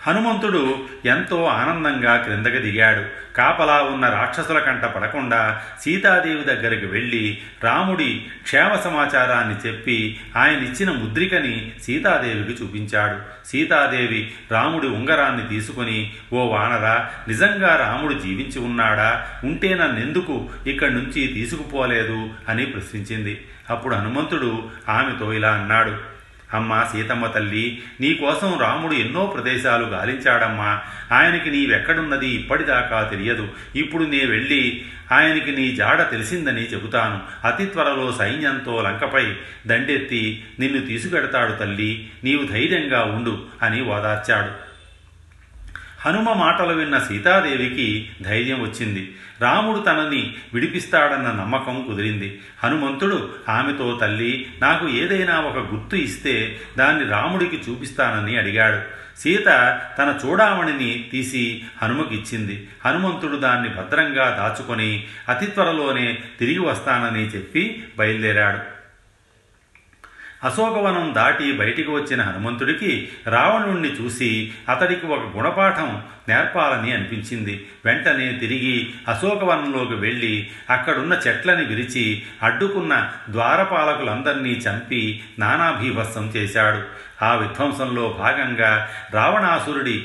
హనుమంతుడు 0.06 0.88
ఎంతో 1.04 1.44
ఆనందంగా 1.44 2.16
క్రిందకి 2.16 2.58
దిగాడు. 2.58 3.34
కాపలా 3.36 3.82
ఉన్న 3.82 4.08
రాక్షసుల 4.08 4.58
కంట 4.58 4.84
పడకుండా 4.84 5.62
సీతాదేవి 5.80 6.44
దగ్గరికి 6.44 6.86
వెళ్ళి 6.86 7.38
రాముడి 7.64 8.26
క్షేమ 8.42 8.74
సమాచారాన్ని 8.74 9.68
చెప్పి 9.68 10.20
ఆయన 10.36 10.58
ఇచ్చిన 10.58 10.90
ముద్రికని 10.90 11.72
సీతాదేవికి 11.82 12.62
చూపించాడు. 12.62 13.48
సీతాదేవి 13.48 14.32
రాముడి 14.50 14.86
ఉంగరాన్ని 14.88 15.48
తీసుకుని 15.48 16.12
ఓ 16.32 16.46
వానరా 16.46 17.10
నిజంగా 17.28 17.76
రాముడు 17.76 18.12
జీవించి 18.12 18.60
ఉన్నాడా? 18.60 19.26
ఉంటే 19.44 19.74
నన్నెందుకు 19.74 20.50
ఇక్కడి 20.66 20.94
నుంచి 20.94 21.26
తీసుకుపోలేదు? 21.26 22.30
అని 22.48 22.66
ప్రశ్నించింది. 22.66 23.44
అప్పుడు 23.70 23.94
హనుమంతుడు 23.94 24.68
ఆమెతో 24.88 25.32
ఇలా 25.32 25.52
అన్నాడు 25.52 26.11
అమ్మా 26.54 26.84
సీతమ్మ 26.92 27.26
తల్లి 27.26 27.82
నీకోసం 28.00 28.58
రాముడు 28.58 28.94
ఎన్నో 28.94 29.26
ప్రదేశాలు 29.26 29.86
గాలించాడమ్మా. 29.86 30.80
ఆయనకి 31.12 31.50
నీవెక్కడున్నది 31.50 32.28
ఇప్పటిదాకా 32.28 33.02
తెలియదు. 33.02 33.48
ఇప్పుడు 33.76 34.04
నే 34.04 34.24
వెళ్ళి 34.24 34.84
ఆయనకి 35.12 35.52
నీ 35.52 35.76
జాడ 35.76 36.10
తెలిసిందని 36.10 36.62
చెబుతాను. 36.62 37.46
అతి 37.46 37.66
త్వరలో 37.66 38.12
సైన్యంతో 38.12 38.82
లంకపై 38.82 39.34
దండెత్తి 39.66 40.44
నిన్ను 40.60 40.86
తీసుకెడతాడు 40.86 41.52
తల్లి. 41.52 42.10
నీవు 42.24 42.44
ధైర్యంగా 42.44 43.04
ఉండు 43.04 43.42
అని 43.62 43.82
ఓదార్చాడు. 43.82 44.71
హనుమ 46.06 46.32
మాటలు 46.32 46.72
విన్న 46.74 46.98
సీతాదేవికి 46.98 48.10
ధైర్యం 48.22 48.62
వచ్చింది. 48.62 49.14
రాముడు 49.40 49.78
తనని 49.78 50.34
విడిపిస్తాడన్న 50.54 51.28
నమ్మకం 51.28 51.84
కుదిరింది. 51.88 52.40
హనుమంతుడు 52.64 53.30
ఆమెతో 53.48 53.98
తల్లి 54.00 54.46
నాకు 54.62 54.88
ఏదైనా 54.88 55.40
ఒక 55.40 55.58
గుర్తు 55.58 55.96
ఇస్తే 55.96 56.60
దాన్ని 56.78 57.10
రాముడికి 57.10 57.62
చూపిస్తానని 57.70 58.36
అడిగాడు. 58.36 59.02
సీత 59.18 59.46
తన 59.98 60.18
చూడామణిని 60.26 61.08
తీసి 61.12 61.62
హనుమకిచ్చింది. 61.82 62.68
హనుమంతుడు 62.86 63.36
దాన్ని 63.36 63.68
భద్రంగా 63.68 64.30
దాచుకొని 64.30 65.04
అతి 65.28 65.46
త్వరలోనే 65.46 66.18
తిరిగి 66.38 66.58
వస్తానని 66.58 67.26
చెప్పి 67.26 67.84
బయలుదేరాడు. 67.98 68.71
అశోకవనం 70.44 71.12
దాటి 71.14 71.52
బయటికి 71.52 71.90
వచ్చిన 71.90 72.22
హనుమంతుడికి 72.22 73.08
రావణుణ్ణి 73.26 73.88
చూసి 73.88 74.52
అతడికి 74.68 75.06
ఒక 75.06 75.36
గుణపాఠం 75.36 76.02
నేర్పాలని 76.28 76.92
అనిపించింది. 76.92 77.66
వెంటనే 77.84 78.32
తిరిగి 78.32 78.94
అశోకవనంలోకి 79.08 79.94
వెళ్ళి 79.94 80.50
అక్కడున్న 80.70 81.20
చెట్లని 81.26 81.64
విరిచి 81.64 82.22
అడ్డుకున్న 82.42 83.10
ద్వారపాలకులందరినీ 83.30 84.50
చంపి 84.50 85.22
నానాభీభత్సం 85.38 86.32
చేశాడు. 86.36 86.82
ఆ 87.24 87.34
విధ్వంసంలో 87.34 88.16
భాగంగా 88.18 88.88
రావణాసురుడి 89.12 90.04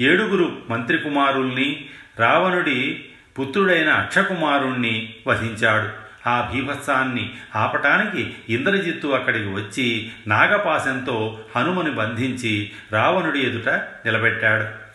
ఏడుగురు 0.00 0.58
మంత్రి 0.70 0.98
కుమారుల్ని 0.98 1.86
రావణుడి 2.18 3.04
పుత్రుడైన 3.40 3.88
అక్షకుమారుణ్ణి 3.88 5.14
వధించాడు. 5.26 6.07
ఆ 6.28 6.50
భీభత్సాన్ని 6.52 7.34
ఆపటానికి 7.56 8.34
ఇంద్రజిత్తు 8.48 9.08
అక్కడికి 9.08 9.48
వచ్చి 9.48 10.10
నాగపాశంతో 10.26 11.40
హనుమని 11.56 11.90
బంధించి 11.90 12.70
రావణుడి 12.92 13.40
ఎదుట 13.40 13.68
నిలబెట్టాడు. 13.68 14.88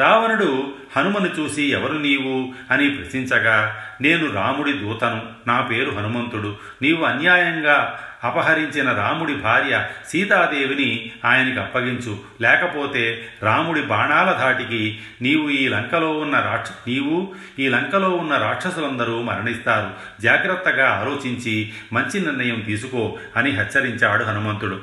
రావణుడు 0.00 0.74
హనుమను 0.96 1.30
చూసి 1.40 1.62
ఎవరు 1.62 1.92
నీవు? 1.92 2.52
అని 2.70 2.90
ప్రశ్నించగా 2.90 3.84
నేను 4.00 4.32
రాముడి 4.32 4.72
దూతను. 4.72 5.22
నా 5.46 5.60
పేరు 5.60 5.90
హనుమంతుడు. 5.90 6.56
నీవు 6.82 7.04
అన్యాయంగా 7.04 8.00
అపహరించిన 8.24 8.92
రాముడి 8.92 9.34
భార్య 9.34 9.86
సీతాదేవిని 10.08 11.12
ఆయనకి 11.24 11.60
అప్పగించు. 11.60 12.18
లేకపోతే 12.40 13.28
రాముడి 13.42 13.82
బాణాల 13.82 14.32
ధాటికి 14.32 15.02
నీవు 15.22 15.48
ఈ 15.48 15.68
లంకలో 15.68 16.18
ఉన్న 16.18 16.40
రాక్ష 16.40 16.70
నీవు 16.86 17.34
ఈ 17.58 17.68
లంకలో 17.68 18.10
ఉన్న 18.10 18.36
రాక్షసులందరూ 18.36 19.22
మరణిస్తారు. 19.22 19.90
జాగ్రత్తగా 20.20 20.90
ఆలోచించి 20.90 21.72
మంచి 21.92 22.20
నిర్ణయం 22.20 22.60
తీసుకో 22.60 23.18
అని 23.36 23.50
హెచ్చరించాడు 23.50 24.24
హనుమంతుడు. 24.24 24.80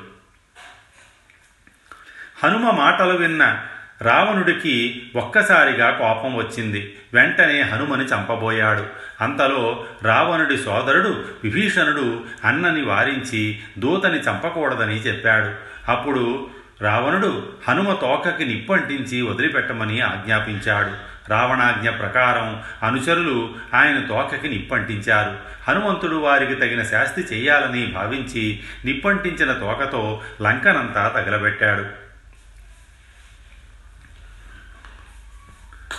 హనుమ 2.44 2.70
మాటలు 2.70 3.16
విన్న 3.16 3.66
రావణుడికి 4.02 5.02
ఒక్కసారిగా 5.16 5.90
కోపం 5.90 6.36
వచ్చింది. 6.36 6.94
వెంటనే 7.14 7.60
హనుమని 7.60 8.04
చంపబోయాడు. 8.04 8.86
అంతలో 9.20 9.84
రావణుడి 10.02 10.56
సోదరుడు 10.56 11.24
విభీషణుడు 11.44 12.20
అన్నని 12.44 12.82
వారించి 12.82 13.58
దూతని 13.78 14.18
చంపకూడదని 14.18 14.94
చెప్పాడు. 14.94 15.50
అప్పుడు 15.90 16.50
రావణుడు 16.80 17.48
హనుమ 17.68 17.92
తోకకి 17.92 18.44
నిప్పంటించి 18.44 19.22
వదిలిపెట్టమని 19.22 20.00
ఆజ్ఞాపించాడు. 20.00 21.12
రావణాజ్ఞ 21.30 21.90
ప్రకారం 21.90 22.62
అనుచరులు 22.82 23.54
ఆయన 23.74 24.00
తోకకి 24.00 24.48
నిప్పంటించారు. 24.48 25.36
హనుమంతుడు 25.68 26.16
వారికి 26.16 26.54
తగిన 26.54 26.82
శాస్తి 26.82 27.20
చేయాలని 27.20 27.86
భావించి 27.86 28.60
నిప్పంటించిన 28.84 29.52
తోకతో 29.52 30.22
లంకనంతా 30.42 31.08
తగలబెట్టాడు. 31.08 32.01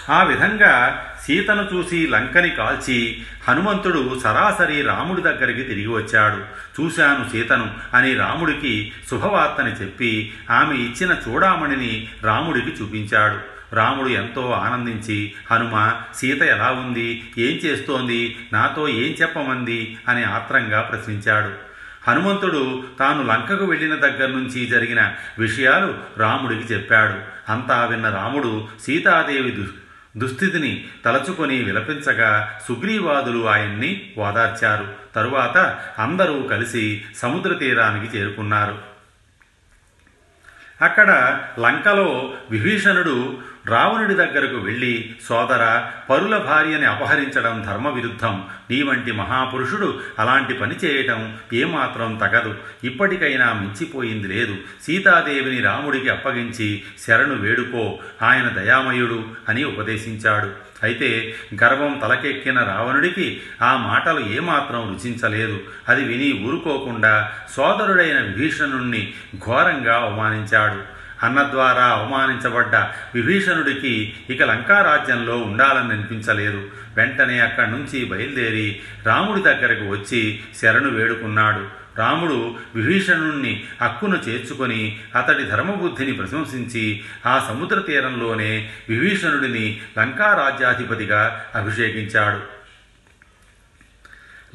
ఆ 0.10 0.24
విధంగా 0.24 1.06
సీతను 1.22 1.70
చూసి 1.74 2.08
లంకని 2.08 2.50
కాల్చి 2.50 3.22
హనుమంతుడు 3.48 4.20
సరాసరి 4.24 4.82
రాముడి 4.82 5.22
దగ్గరికి 5.22 5.64
తిరిగి 5.64 5.88
వచ్చాడు. 5.88 6.38
చూశాను 6.82 7.30
సీతను 7.30 7.72
అని 7.94 8.14
రాముడికి 8.14 8.92
శుభవార్తని 9.12 9.72
చెప్పి 9.72 10.34
ఆమె 10.52 10.76
ఇచ్చిన 10.76 11.16
చూడామణిని 11.30 12.08
రాముడికి 12.24 12.68
చూపించాడు. 12.68 13.54
రాముడు 13.76 14.10
ఎంతో 14.10 14.52
ఆనందించి 14.52 15.34
హనుమ 15.52 15.92
సీత 16.16 16.42
ఎలా 16.42 16.72
ఉంది? 16.72 17.32
ఏం 17.38 17.52
చేస్తోంది? 17.52 18.48
నాతో 18.54 18.88
ఏం 18.90 19.16
చెప్పమంది? 19.22 19.98
అని 20.08 20.24
ఆత్రంగా 20.24 20.82
ప్రశ్నించాడు. 20.82 21.74
హనుమంతుడు 22.10 22.84
తాను 23.00 23.28
లంకకు 23.28 23.66
వెళ్ళిన 23.66 23.96
దగ్గర 23.96 24.28
నుంచి 24.28 24.66
జరిగిన 24.66 25.14
విషయాలు 25.40 25.94
రాముడికి 26.18 26.74
చెప్పాడు. 26.74 27.34
అంతా 27.52 27.86
విన్న 27.86 28.10
రాముడు 28.10 28.68
సీతాదేవి 28.86 29.52
దుష్ 29.52 29.83
దుస్థితిని 30.17 30.88
తలచుకొని 31.05 31.63
విలపించగా 31.63 32.60
సుగ్రీవాదులు 32.67 33.48
ఆయన్ని 33.48 34.13
ఓదార్చారు. 34.17 34.93
తరువాత 35.15 35.58
అందరూ 35.98 36.43
కలిసి 36.43 37.05
సముద్ర 37.15 37.53
తీరానికి 37.53 38.17
చేరుకున్నారు. 38.17 38.93
అక్కడ 40.82 41.41
లంకలో 41.60 42.34
విభీషణుడు 42.50 43.38
రావణుడి 43.67 44.13
దగ్గరకు 44.13 44.55
వెళ్ళి 44.55 45.15
సోదర 45.29 45.86
పరుల 46.10 46.38
భార్యని 46.38 46.86
అపహరించడం 46.86 47.63
ధర్మ 47.67 47.89
విరుద్ధం 47.89 48.43
నీ 48.72 48.82
వంటి 48.82 49.12
మహాపురుషుడు 49.12 50.00
అలాంటి 50.20 50.53
పని 50.53 50.75
చేయటం 50.86 51.38
ఏమాత్రం 51.53 52.15
తగదు. 52.15 52.55
ఇప్పటికైనా 52.84 53.53
మించిపోయింది 53.53 54.27
లేదు. 54.27 54.55
సీతాదేవిని 54.84 55.62
రాముడికి 55.62 56.10
అప్పగించి 56.10 56.84
శరణు 57.08 57.36
వేడుకో. 57.36 58.00
ఆయన 58.22 58.48
దయామయుడు 58.48 59.24
అని 59.50 59.63
ఉపదేశించాడు. 59.63 60.51
అయితే 60.84 61.36
గర్వం 61.63 62.00
తలకెక్కిన 62.03 62.60
రావణుడికి 62.60 63.41
ఆ 63.62 63.77
మాటలు 63.77 64.20
ఏమాత్రం 64.20 64.98
రుచించలేదు. 64.98 65.60
అది 65.89 66.03
విని 66.03 66.48
ఊరుకోకుండా 66.48 67.32
సోదరుడైన 67.55 68.22
విభీషణుణ్ణి 68.22 69.13
ఘోరంగా 69.46 69.96
అవమానించాడు. 69.96 71.03
అన్న 71.24 71.50
ద్వారా 71.51 71.86
అవమానించబడ్డ 71.86 72.75
విభీషణుడికి 73.15 74.13
ఇక 74.30 74.44
లంకారాజ్యంలో 74.44 75.38
ఉండాలని 75.38 75.92
అనిపించలేదు. 75.94 76.72
వెంటనే 76.98 77.39
అక్కడి 77.39 77.72
నుంచి 77.72 78.06
బయలుదేరి 78.06 78.82
రాముడి 79.06 79.42
దగ్గరకు 79.42 79.89
వచ్చి 79.89 80.42
శరణు 80.62 80.89
వేడుకున్నాడు. 80.89 81.84
రాముడు 81.98 82.56
విభీషణుణ్ణి 82.75 83.63
హక్కును 83.82 84.15
చేర్చుకొని 84.15 85.00
అతడి 85.15 85.44
ధర్మబుద్ధిని 85.44 86.12
ప్రశంసించి 86.12 87.03
ఆ 87.25 87.46
సముద్ర 87.50 87.80
తీరంలోనే 87.80 88.70
విభీషణుడిని 88.89 89.80
లంకారాజ్యాధిపతిగా 90.00 91.46
అభిషేకించాడు. 91.56 92.62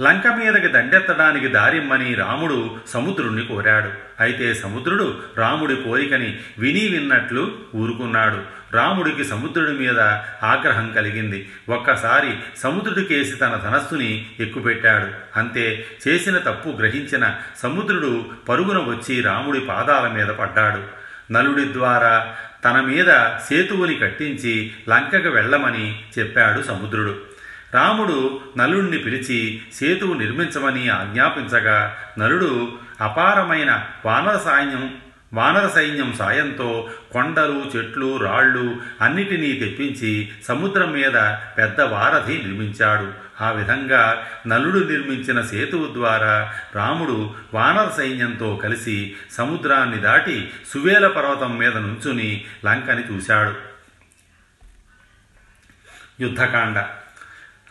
లంక 0.01 0.27
మీదకి 0.27 0.69
దండెత్తడానికి 0.69 1.49
దారిమ్మని 1.49 2.15
రాముడు 2.15 2.77
సముద్రుణ్ణి 2.89 3.45
కోరాడు. 3.45 3.89
అయితే 4.21 4.55
సముద్రుడు 4.55 5.19
రాముడి 5.37 5.77
కోరికని 5.77 6.39
విని 6.59 6.89
విన్నట్లు 6.89 7.53
ఊరుకున్నాడు. 7.75 8.59
రాముడికి 8.77 9.25
సముద్రుడి 9.25 9.73
మీద 9.73 10.01
ఆగ్రహం 10.43 10.93
కలిగింది. 10.93 11.49
ఒక్కసారి 11.69 12.35
సముద్రుడికేసి 12.57 13.37
తన 13.37 13.61
ధనస్సుని 13.65 14.27
ఎక్కుపెట్టాడు. 14.41 15.39
అంతే 15.39 15.87
చేసిన 16.09 16.39
తప్పు 16.39 16.69
గ్రహించిన 16.69 17.35
సముద్రుడు 17.63 18.25
పరుగున 18.49 18.79
వచ్చి 18.79 19.23
రాముడి 19.23 19.61
పాదాల 19.61 20.09
మీద 20.09 20.27
పడ్డాడు. 20.27 20.99
నలుడి 21.33 21.73
ద్వారా 21.73 22.35
తన 22.65 22.81
మీద 22.81 23.07
సేతువుని 23.49 23.95
కట్టించి 23.95 24.71
లంకకు 24.89 25.29
వెళ్ళమని 25.29 26.03
చెప్పాడు 26.19 26.63
సముద్రుడు. 26.63 27.28
రాముడు 27.75 28.41
నలుణ్ణి 28.59 28.99
పిలిచి 28.99 29.63
సేతువు 29.75 30.15
నిర్మించమని 30.15 30.89
ఆజ్ఞాపించగా 30.89 31.97
నలుడు 32.19 32.73
అపారమైన 33.01 33.87
వానర 34.05 34.37
సైన్యం 34.37 34.99
వానర 35.35 35.69
సైన్యం 35.69 36.15
సాయంతో 36.19 36.91
కొండలు 37.13 37.71
చెట్లు 37.77 38.17
రాళ్ళు 38.17 38.77
అన్నిటినీ 39.01 39.53
తెప్పించి 39.53 40.29
సముద్రం 40.45 40.93
మీద 40.93 41.13
పెద్ద 41.59 41.81
వారధి 41.81 42.33
నిర్మించాడు. 42.33 43.29
ఆ 43.45 43.51
విధంగా 43.51 44.27
నలుడు 44.47 44.79
నిర్మించిన 44.79 45.41
సేతువు 45.41 45.95
ద్వారా 45.95 46.55
రాముడు 46.75 47.35
వానర 47.55 47.91
సైన్యంతో 47.97 48.57
కలిసి 48.57 49.17
సముద్రాన్ని 49.33 49.99
దాటి 49.99 50.51
సువేల 50.75 51.07
పర్వతం 51.07 51.59
మీద 51.59 51.77
నుంచుని 51.77 52.45
లంకని 52.65 53.15
చూశాడు. 53.15 53.55
యుద్ధకాండ 56.21 56.87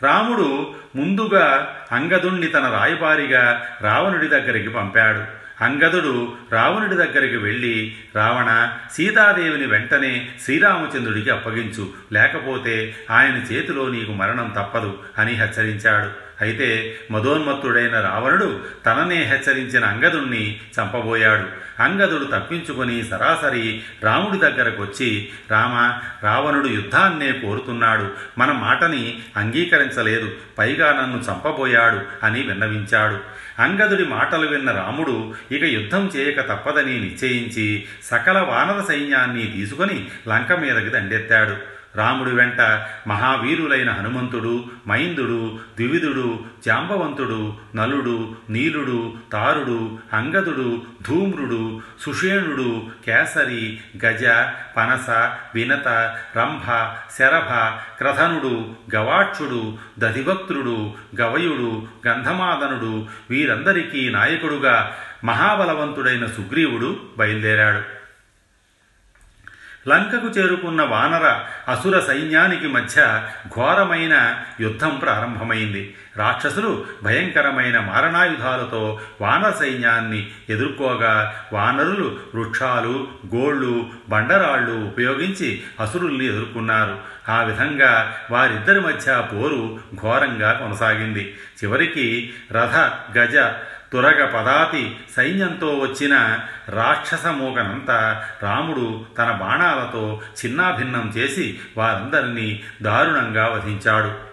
రాముడు 0.02 0.74
ముందుగా 0.96 1.74
అంగదుణ్ణి 1.92 2.46
తన 2.46 2.70
రాయబారిగా 2.70 3.66
రావణుడి 3.80 4.26
దగ్గరికి 4.26 4.68
పంపాడు. 4.68 5.38
అంగదుడు 5.64 6.32
రావణుడి 6.52 6.94
దగ్గరికి 6.94 7.36
వెళ్ళి 7.36 7.94
రావణ 8.16 8.72
సీతాదేవిని 8.92 9.66
వెంటనే 9.66 10.28
శ్రీరామచంద్రుడికి 10.44 11.30
అప్పగించు. 11.30 11.88
లేకపోతే 12.12 12.94
ఆయన 13.10 13.34
చేతిలో 13.34 13.88
నీకు 13.88 14.12
మరణం 14.12 14.54
తప్పదు 14.56 14.98
అని 15.18 15.32
హెచ్చరించాడు. 15.32 16.27
అయితే 16.40 16.98
మదోన్మత్తుడైన 17.10 18.00
రావణుడు 18.00 18.60
తననే 18.86 19.22
హెచ్చరించిన 19.22 19.84
అంగదుణ్ణి 19.84 20.60
చంపబోయాడు. 20.80 21.68
అంగదుడు 21.82 22.24
తప్పించుకొని 22.24 23.04
సరాసరి 23.04 23.82
రాముడి 24.02 24.38
దగ్గరకు 24.38 24.82
వచ్చి 24.82 25.28
రామ 25.50 25.98
రావణుడు 26.26 26.68
యుద్ధాన్నే 26.68 27.32
కోరుతున్నాడు. 27.32 28.10
మన 28.38 28.52
మాటని 28.52 29.18
అంగీకరించలేదు. 29.36 30.34
పైగా 30.58 30.92
నన్ను 30.92 31.16
చంపబోయాడు 31.16 32.00
అని 32.22 32.42
విన్నవించాడు. 32.42 33.38
అంగదుడి 33.62 34.04
మాటలు 34.04 34.46
విన్న 34.46 34.70
రాముడు 34.70 35.34
ఇక 35.52 35.64
యుద్ధం 35.64 36.10
చేయక 36.16 36.40
తప్పదని 36.40 37.00
నిశ్చయించి 37.00 37.84
సకల 38.04 38.38
వానర 38.38 38.84
సైన్యాన్ని 38.88 39.46
తీసుకొని 39.46 40.06
లంక 40.28 40.52
మీదకి 40.52 40.88
దండెత్తాడు. 40.88 41.77
రాముడి 41.98 42.30
వెంట 42.30 42.60
మహావీరులైన 43.06 43.90
హనుమంతుడు 43.90 44.64
మైందుడు 44.88 45.58
ద్వివిధుడు 45.76 46.40
జాంబవంతుడు 46.66 47.56
నలుడు 47.76 48.34
నీలుడు 48.50 49.16
తారుడు 49.32 49.98
అంగదుడు 50.12 50.82
ధూమ్రుడు 51.08 51.80
సుషేణుడు 52.00 52.86
కేసరి 53.06 53.80
గజ 54.06 54.24
పనస 54.76 55.10
వినత 55.54 55.88
రంభ 56.36 56.64
శరభ 57.18 57.52
క్రధనుడు 57.98 58.74
గవాక్షుడు 58.94 59.78
దధిభక్తుడు 59.98 60.92
గవయుడు 61.20 61.86
గంధమాదనుడు 62.08 63.06
వీరందరికీ 63.30 64.08
నాయకుడుగా 64.08 64.94
మహాబలవంతుడైన 65.24 66.26
సుగ్రీవుడు 66.26 67.00
బయలుదేరాడు. 67.18 67.97
లంకకు 69.88 70.26
చేరుకున్న 70.26 70.82
వానర 70.82 71.38
అసుర 71.68 72.00
సైన్యానికి 72.00 72.68
మధ్య 72.68 73.26
ఘోరమైన 73.56 74.40
యుద్ధం 74.60 74.98
ప్రారంభమైంది. 75.02 75.94
రాక్షసులు 76.16 76.86
భయంకరమైన 77.02 77.80
మారణాయుధాలతో 77.80 79.00
వానర 79.20 79.50
సైన్యాన్ని 79.50 80.30
ఎదుర్కోగా 80.48 81.34
వానరులు 81.52 82.18
వృక్షాలు 82.34 83.08
గోళ్ళు 83.34 83.90
బండరాళ్ళు 84.08 84.72
ఉపయోగించి 84.72 85.62
అసురుల్ని 85.80 86.26
ఎదుర్కొన్నారు. 86.26 86.98
ఆ 87.28 87.42
విధంగా 87.42 88.16
వారిద్దరి 88.30 88.80
మధ్య 88.80 89.24
పోరు 89.32 89.80
ఘోరంగా 90.02 90.52
కొనసాగింది. 90.52 91.36
చివరికి 91.64 92.32
రథ 92.52 92.92
గజ 93.18 93.36
తురగ 93.92 94.24
పదాతి 94.24 94.96
సైన్యంతో 95.16 95.78
వచ్చిన 95.78 96.38
రాక్షస 96.68 97.26
మూకనంతా 97.26 98.28
రాముడు 98.42 99.06
తన 99.18 99.30
బాణాలతో 99.30 100.22
చిన్నాభిన్నం 100.44 101.12
చేసి 101.16 101.60
వారందరినీ 101.76 102.62
దారుణంగా 102.82 103.46
వధించాడు. 103.46 104.28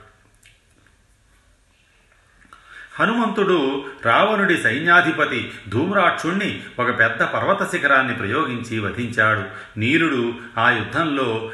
హనుమంతుడు 3.00 3.86
రావణుడి 4.06 4.58
సైన్యాధిపతి 4.58 5.54
ధూమ్రాక్షుణ్ణి 5.70 6.64
ఒక 6.80 7.00
పెద్ద 7.00 7.24
పర్వత 7.24 7.72
శిఖరాన్ని 7.72 8.14
ప్రయోగించి 8.14 8.80
వధించాడు. 8.80 9.44
నీరుడు 9.80 10.34
ఆ 10.58 10.70
యుద్ధంలో 10.70 11.52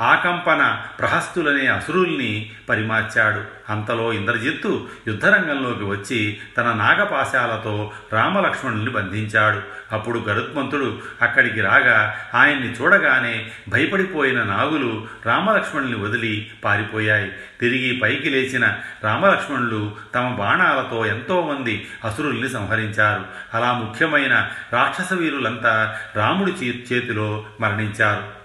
ఆకంపన 0.00 0.82
ప్రహస్తులనే 0.98 1.66
అసురుల్ని 1.66 2.52
పరిమార్చాడు. 2.68 3.72
అంతలో 3.72 4.12
ఇంద్రజిత్తు 4.12 4.88
యుద్ధరంగంలోకి 5.06 5.84
వచ్చి 5.84 6.38
తన 6.56 6.72
నాగపాశాలతో 6.72 7.92
రామలక్ష్మణుల్ని 8.12 8.90
బంధించాడు. 8.90 9.60
అప్పుడు 9.94 10.18
గరుత్మంతుడు 10.18 10.98
అక్కడికి 11.22 11.60
రాగా 11.60 12.16
ఆయన్ని 12.34 12.72
చూడగానే 12.72 13.50
భయపడిపోయిన 13.68 14.42
నాగులు 14.42 15.06
రామలక్ష్మణుల్ని 15.26 15.98
వదిలి 15.98 16.50
పారిపోయాయి. 16.64 17.32
తిరిగి 17.60 18.00
పైకి 18.02 18.30
లేచిన 18.30 18.76
రామలక్ష్మణులు 19.04 19.92
తమ 20.14 20.28
బాణాలతో 20.28 21.06
ఎంతోమంది 21.06 21.86
అసురుల్ని 22.04 22.48
సంహరించారు. 22.48 23.24
అలా 23.54 23.72
ముఖ్యమైన 23.72 24.48
రాక్షస 24.72 25.12
వీరులంతా 25.12 25.96
రాముడి 26.16 26.52
చేతిలో 26.92 27.46
మరణించారు. 27.60 28.39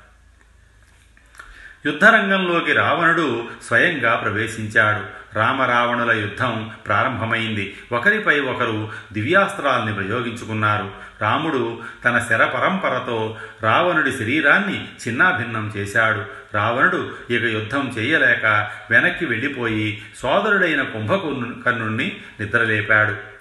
యుద్ధరంగంలోకి 1.86 2.74
రావణుడు 2.74 3.44
స్వయంగా 3.68 4.16
ప్రవేశించాడు. 4.16 5.26
రామరావణుల 5.38 6.12
యుద్ధం 6.12 6.72
ప్రారంభమైంది. 6.88 7.78
ఒకరిపై 7.92 8.40
ఒకరు 8.40 8.90
దివ్యాస్త్రాల్ని 9.14 9.94
ప్రయోగించుకున్నారు. 9.94 10.92
రాముడు 11.22 11.80
తన 12.06 12.26
శర 12.30 12.46
పరంపరతో 12.46 13.38
రావణుడి 13.64 14.12
శరీరాన్ని 14.12 14.88
చిన్నాభిన్నం 15.08 15.74
చేశాడు. 15.78 16.24
రావణుడు 16.54 17.10
ఇక 17.30 17.44
యుద్ధం 17.44 17.96
చేయలేక 17.98 18.72
వెనక్కి 18.90 19.26
వెళ్ళిపోయి 19.26 20.02
సోదరుడైన 20.18 20.82
కుంభకర్ణుణ్ణి 20.82 22.18
నిద్రలేపాడు. 22.40 23.36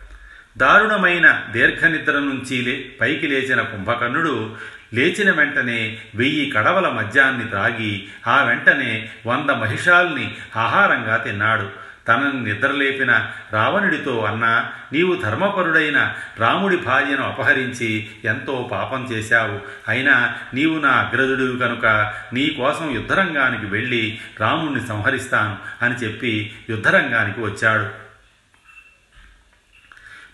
దారుణమైన 0.58 1.44
దీర్ఘనిద్ర 1.50 2.12
నుంచి 2.12 2.92
పైకి 3.00 3.26
లేచిన 3.26 3.60
కుంభకర్ణుడు 3.60 4.56
లేచిన 4.94 5.30
వెంటనే 5.30 5.98
వెయ్యి 6.14 6.50
కడవల 6.50 6.88
మద్యాన్ని 6.88 7.44
త్రాగి 7.44 8.06
ఆ 8.26 8.42
వెంటనే 8.42 9.08
వంద 9.26 9.50
మహిషాల్ని 9.50 10.34
ఆహారంగా 10.56 11.16
తిన్నాడు. 11.16 11.84
తనని 12.08 12.44
నిద్రలేపిన 12.44 13.26
రావణుడితో 13.52 14.20
అన్నా 14.20 14.72
నీవు 14.92 15.14
ధర్మపరుడైన 15.14 16.14
రాముడి 16.38 16.76
భార్యను 16.76 17.22
అపహరించి 17.22 18.10
ఎంతో 18.24 18.68
పాపం 18.72 19.08
చేశావు. 19.12 19.60
అయినా 19.88 20.34
నీవు 20.54 20.78
నా 20.78 20.88
అగ్రజుడివి 20.88 21.58
కనుక 21.58 22.12
నీ 22.32 22.50
కోసం 22.50 22.94
యుద్ధరంగానికి 22.94 23.66
వెళ్ళి 23.66 24.18
రాముణ్ణి 24.40 24.86
సంహరిస్తాను 24.86 25.56
అని 25.82 25.94
చెప్పి 25.94 26.52
యుద్ధరంగానికి 26.70 27.40
వచ్చాడు. 27.40 28.03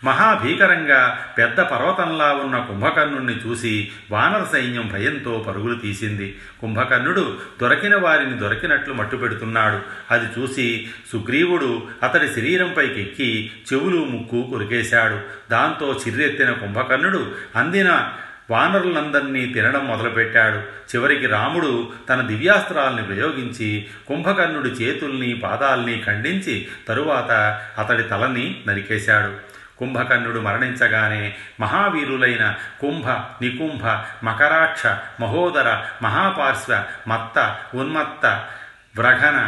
మహాభీకరంగా 0.04 1.26
పెద్ద 1.38 1.60
పర్వతంలా 1.60 2.32
ఉన్న 2.32 2.58
కుంభకర్ణుణ్ణి 2.58 3.32
చూసి 3.32 3.92
వానర 4.10 4.46
సైన్యం 4.52 4.90
భయంతో 4.92 5.44
పరుగులు 5.48 5.74
తీసింది. 5.74 6.38
కుంభకర్ణుడు 6.60 7.38
దొరికిన 7.62 7.96
వారిని 7.96 8.38
దొరికినట్లు 8.38 8.94
మట్టుపెడుతున్నాడు 8.94 9.80
అది 10.10 10.40
చూసి 10.40 10.88
సుగ్రీవుడు 11.12 11.82
అతడి 12.02 12.28
శరీరంపైకెక్కి 12.28 13.50
చెవులు 13.72 14.04
ముక్కు 14.04 14.48
కొరికేశాడు. 14.50 15.20
దాంతో 15.50 16.00
చిర్రెత్తిన 16.06 16.50
కుంభకర్ణుడు 16.50 17.32
అందిన 17.56 18.08
వానరులందరినీ 18.50 19.46
తినడం 19.46 19.86
మొదలుపెట్టాడు. 19.86 20.56
చివరికి 20.96 21.26
రాముడు 21.26 21.92
తన 22.08 22.20
దివ్యాస్త్రాల్ని 22.20 23.02
ప్రయోగించి 23.02 23.86
కుంభకర్ణుడి 24.08 24.68
చేతుల్ని 24.68 25.34
పాదాల్ని 25.34 26.02
ఖండించి 26.06 26.68
తరువాత 26.88 27.60
అతడి 27.78 28.02
తలని 28.02 28.60
నరికేశాడు. 28.68 29.49
కుంభకర్ణుడు 29.80 30.40
మరణించగానే 30.40 31.22
మహావీరులైన 31.60 32.44
కుంభ 32.80 33.08
నికుంభ 33.42 33.84
మకరాక్ష 34.24 34.86
మహోదర 35.20 35.68
మహాపార్శ్వ 36.02 36.84
మత్త 37.08 37.38
ఉన్మత్త 37.74 38.26
వ్రఘన 38.98 39.38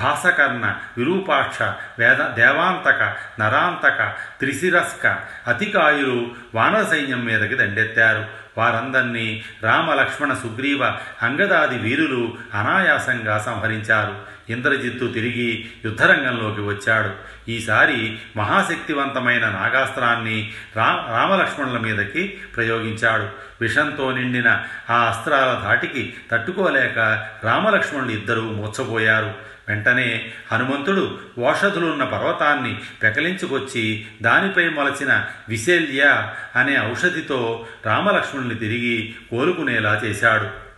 భాసకర్ణ 0.00 0.74
విరూపాక్ష 0.98 1.62
వేద 1.98 2.34
దేవాంతక 2.34 3.14
నరాంతక 3.40 4.04
త్రిశిరస్క 4.40 5.18
అతికాయులు 5.46 6.30
వానర 6.54 6.82
సైన్యం 6.82 7.24
మీదకి 7.24 7.54
దండెత్తారు. 7.54 8.24
వారందరినీ 8.58 9.44
రామ 9.62 9.94
లక్ష్మణ 9.94 10.32
సుగ్రీవ 10.34 10.84
అంగదాది 11.22 11.78
వీరులు 11.78 12.34
అనాయాసంగా 12.54 13.38
సంహరించారు. 13.38 14.32
ఇంద్రజిత్తు 14.48 15.06
తిరిగి 15.06 15.70
యుద్ధరంగంలోకి 15.84 16.60
వచ్చాడు. 16.60 17.10
ఈసారి 17.50 18.18
మహాశక్తివంతమైన 18.36 19.46
నాగాస్త్రాన్ని 19.48 20.52
రా 20.76 21.06
రామలక్ష్మణుల 21.10 21.78
మీదకి 21.78 22.28
ప్రయోగించాడు. 22.56 23.28
విషంతో 23.60 24.12
నిండిన 24.12 24.62
ఆ 24.90 24.94
అస్త్రాల 24.94 25.60
ధాటికి 25.62 26.14
తట్టుకోలేక 26.32 27.28
రామలక్ష్మణులు 27.44 28.10
ఇద్దరూ 28.10 28.42
మూర్చపోయారు 28.42 29.51
వెంటనే 29.68 30.32
హనుమంతుడు 30.52 31.18
ఓషధులున్న 31.38 32.04
పర్వతాన్ని 32.04 32.80
పెకలించుకొచ్చి 33.02 34.06
దానిపై 34.22 34.68
మొలచిన 34.68 35.24
విశేల్య 35.48 36.32
అనే 36.56 36.90
ఔషధితో 36.90 37.66
రామలక్ష్మణుని 37.86 38.54
తిరిగి 38.54 39.14
కోలుకునేలా 39.30 40.00
చేశాడు. 40.04 40.72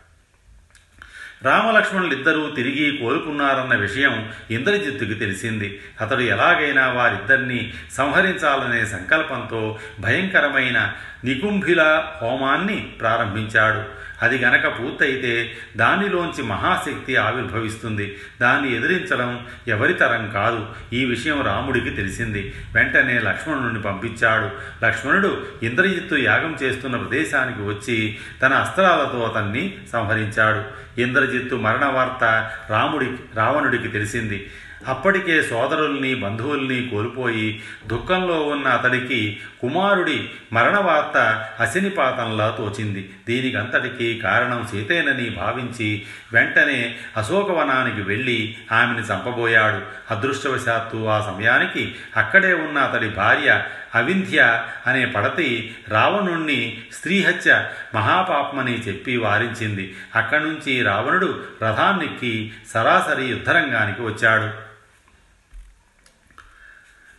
రామలక్ష్మణులిద్దరూ 1.45 2.51
తిరిగి 2.51 2.97
కోలుకున్నారన్న 2.97 3.75
విషయం 3.75 4.33
ఇంద్రజిత్తుకి 4.51 5.15
తెలిసింది. 5.15 5.81
అతడు 6.01 6.21
ఎలాగైనా 6.21 6.89
వారిద్దరినీ 6.89 7.75
సంహరించాలనే 7.93 8.85
సంకల్పంతో 8.85 9.79
భయంకరమైన 10.01 10.93
నికుంభిల 11.25 12.07
హోమాన్ని 12.23 12.77
ప్రారంభించాడు. 13.01 14.05
అది 14.25 14.39
గనక 14.39 14.79
పూర్తయితే 14.79 15.57
దానిలోంచి 15.77 16.43
మహాశక్తి 16.43 17.17
ఆవిర్భవిస్తుంది. 17.17 18.19
దాన్ని 18.41 18.77
ఎదిరించడం 18.77 19.47
ఎవరి 19.69 19.95
తరం 19.95 20.31
కాదు. 20.31 20.67
ఈ 20.93 21.05
విషయం 21.05 21.43
రాముడికి 21.43 21.91
తెలిసింది. 21.91 22.55
వెంటనే 22.75 23.19
లక్ష్మణుడిని 23.19 23.83
పంపించాడు. 23.83 24.51
లక్ష్మణుడు 24.85 25.47
ఇంద్రజిత్తు 25.63 26.15
యాగం 26.15 26.57
చేస్తున్న 26.63 26.97
ప్రదేశానికి 26.97 27.63
వచ్చి 27.63 28.19
తన 28.43 28.53
అస్త్రాలతో 28.53 29.33
అతన్ని 29.35 29.75
సంహరించాడు. 29.93 30.85
ఇంద్రజిత్తు 31.01 31.57
మరణ 31.57 31.85
వార్త 31.85 32.51
రాముడికి 32.71 33.17
రావణుడికి 33.37 33.89
తెలిసింది. 33.89 34.51
అప్పటికే 34.89 35.43
సోదరుల్ని 35.43 36.15
బంధువుల్ని 36.15 36.89
కోల్పోయి 36.91 37.63
దుఃఖంలో 37.87 38.43
ఉన్న 38.43 38.69
అతడికి 38.69 39.41
కుమారుడి 39.61 40.31
మరణవార్త 40.53 41.49
అశనిపాతంలా 41.61 42.55
తోచింది. 42.59 43.11
దీనికంతటికీ 43.29 44.21
కారణం 44.21 44.69
సీతేనని 44.71 45.31
భావించి 45.31 46.03
వెంటనే 46.33 46.97
అశోకవనానికి 47.17 48.03
వెళ్ళి 48.03 48.57
ఆమెను 48.73 49.05
చంపబోయాడు. 49.05 49.81
అదృష్టవశాత్తు 50.15 51.07
ఆ 51.07 51.21
సమయానికి 51.21 51.95
అక్కడే 52.17 52.53
ఉన్న 52.53 52.79
అతడి 52.79 53.09
భార్య 53.09 53.63
అవింధ్య 53.95 54.65
అనే 54.87 55.07
పడతి 55.07 55.75
రావణుణ్ణి 55.89 56.83
స్త్రీహత్య 56.93 57.67
మహాపాపమని 57.95 58.81
చెప్పి 58.81 59.17
వారించింది. 59.17 59.97
అక్కడి 60.17 60.45
నుంచి 60.45 60.83
రావణుడు 60.83 61.41
రథాన్నెక్కి 61.63 62.53
సరాసరి 62.75 63.25
యుద్ధరంగానికి 63.25 64.03
వచ్చాడు. 64.03 64.74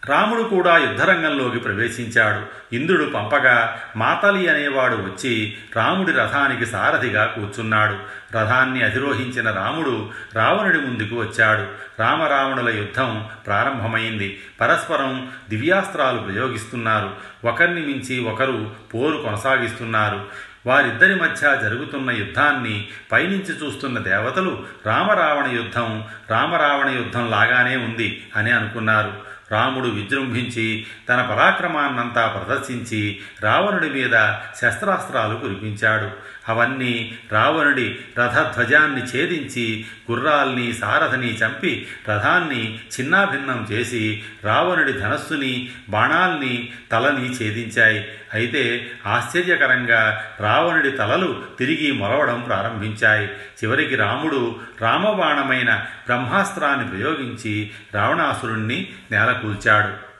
రాముడు 0.09 0.43
కూడా 0.43 0.77
యుద్ధరంగంలోకి 0.77 1.59
ప్రవేశించాడు. 1.59 2.75
ఇంద్రుడు 2.75 3.03
పంపగా 3.03 3.81
మాతలి 3.95 4.47
అనేవాడు 4.47 4.95
వచ్చి 4.95 5.57
రాముడి 5.75 6.11
రథానికి 6.11 6.65
సారథిగా 6.65 7.25
కూర్చున్నాడు. 7.25 7.95
రథాన్ని 8.37 8.83
అధిరోహించిన 8.83 9.51
రాముడు 9.51 10.09
రావణుడి 10.35 10.79
ముందుకు 10.79 11.15
వచ్చాడు. 11.15 11.67
రామరావణుల 12.01 12.69
యుద్ధం 12.69 13.25
ప్రారంభమైంది. 13.47 14.41
పరస్పరం 14.61 15.31
దివ్యాస్త్రాలు 15.49 16.17
ప్రయోగిస్తున్నారు. 16.17 17.11
ఒకరిని 17.45 17.81
మించి 17.81 18.19
ఒకరు 18.19 18.71
పోరు 18.93 19.17
కొనసాగిస్తున్నారు. 19.17 20.25
వారిద్దరి 20.65 21.15
మధ్య 21.15 21.59
జరుగుతున్న 21.63 22.11
యుద్ధాన్ని 22.11 22.87
పైనుంచి 23.11 23.65
చూస్తున్న 23.65 23.99
దేవతలు 23.99 24.63
రామరావణ 24.85 25.51
యుద్ధం 25.51 26.03
రామరావణ 26.31 26.89
యుద్ధం 26.89 27.31
లాగానే 27.31 27.75
ఉంది 27.75 28.25
అని 28.35 28.51
అనుకున్నారు. 28.51 29.34
రాముడు 29.51 29.87
విజృంభించి 29.87 30.85
తన 31.09 31.21
పరాక్రమాన్నంతా 31.21 32.27
ప్రదర్శించి 32.27 33.19
రావణుడి 33.41 33.89
మీద 33.89 34.33
శస్త్రాస్త్రాలు 34.61 35.35
కురిపించాడు. 35.35 36.34
అవన్నీ 36.49 37.17
రావణుడి 37.31 37.99
రథధ్వజాన్ని 38.19 39.01
ఛేదించి 39.01 39.85
గుర్రాల్ని 40.11 40.73
సారథని 40.73 41.35
చంపి 41.35 41.87
రథాన్ని 42.09 42.79
చిన్నాభిన్నం 42.99 43.67
చేసి 43.71 44.23
రావణుడి 44.43 44.93
ధనస్సుని 44.93 45.69
బాణాల్ని 45.89 46.73
తలని 46.91 47.29
ఛేదించాయి. 47.29 48.07
అయితే 48.33 48.91
ఆశ్చర్యకరంగా 49.05 50.25
రావణుడి 50.39 50.91
తలలు 50.91 51.43
తిరిగి 51.59 51.91
మొలవడం 51.91 52.41
ప్రారంభించాయి. 52.41 53.27
చివరికి 53.27 53.95
రాముడు 53.95 54.59
రామబాణమైన 54.81 55.75
బ్రహ్మాస్త్రాన్ని 56.05 56.87
ప్రయోగించి 56.87 57.71
రావణాసురుణ్ణి 57.93 58.89
నేలకూల్చాడు. 59.11 60.15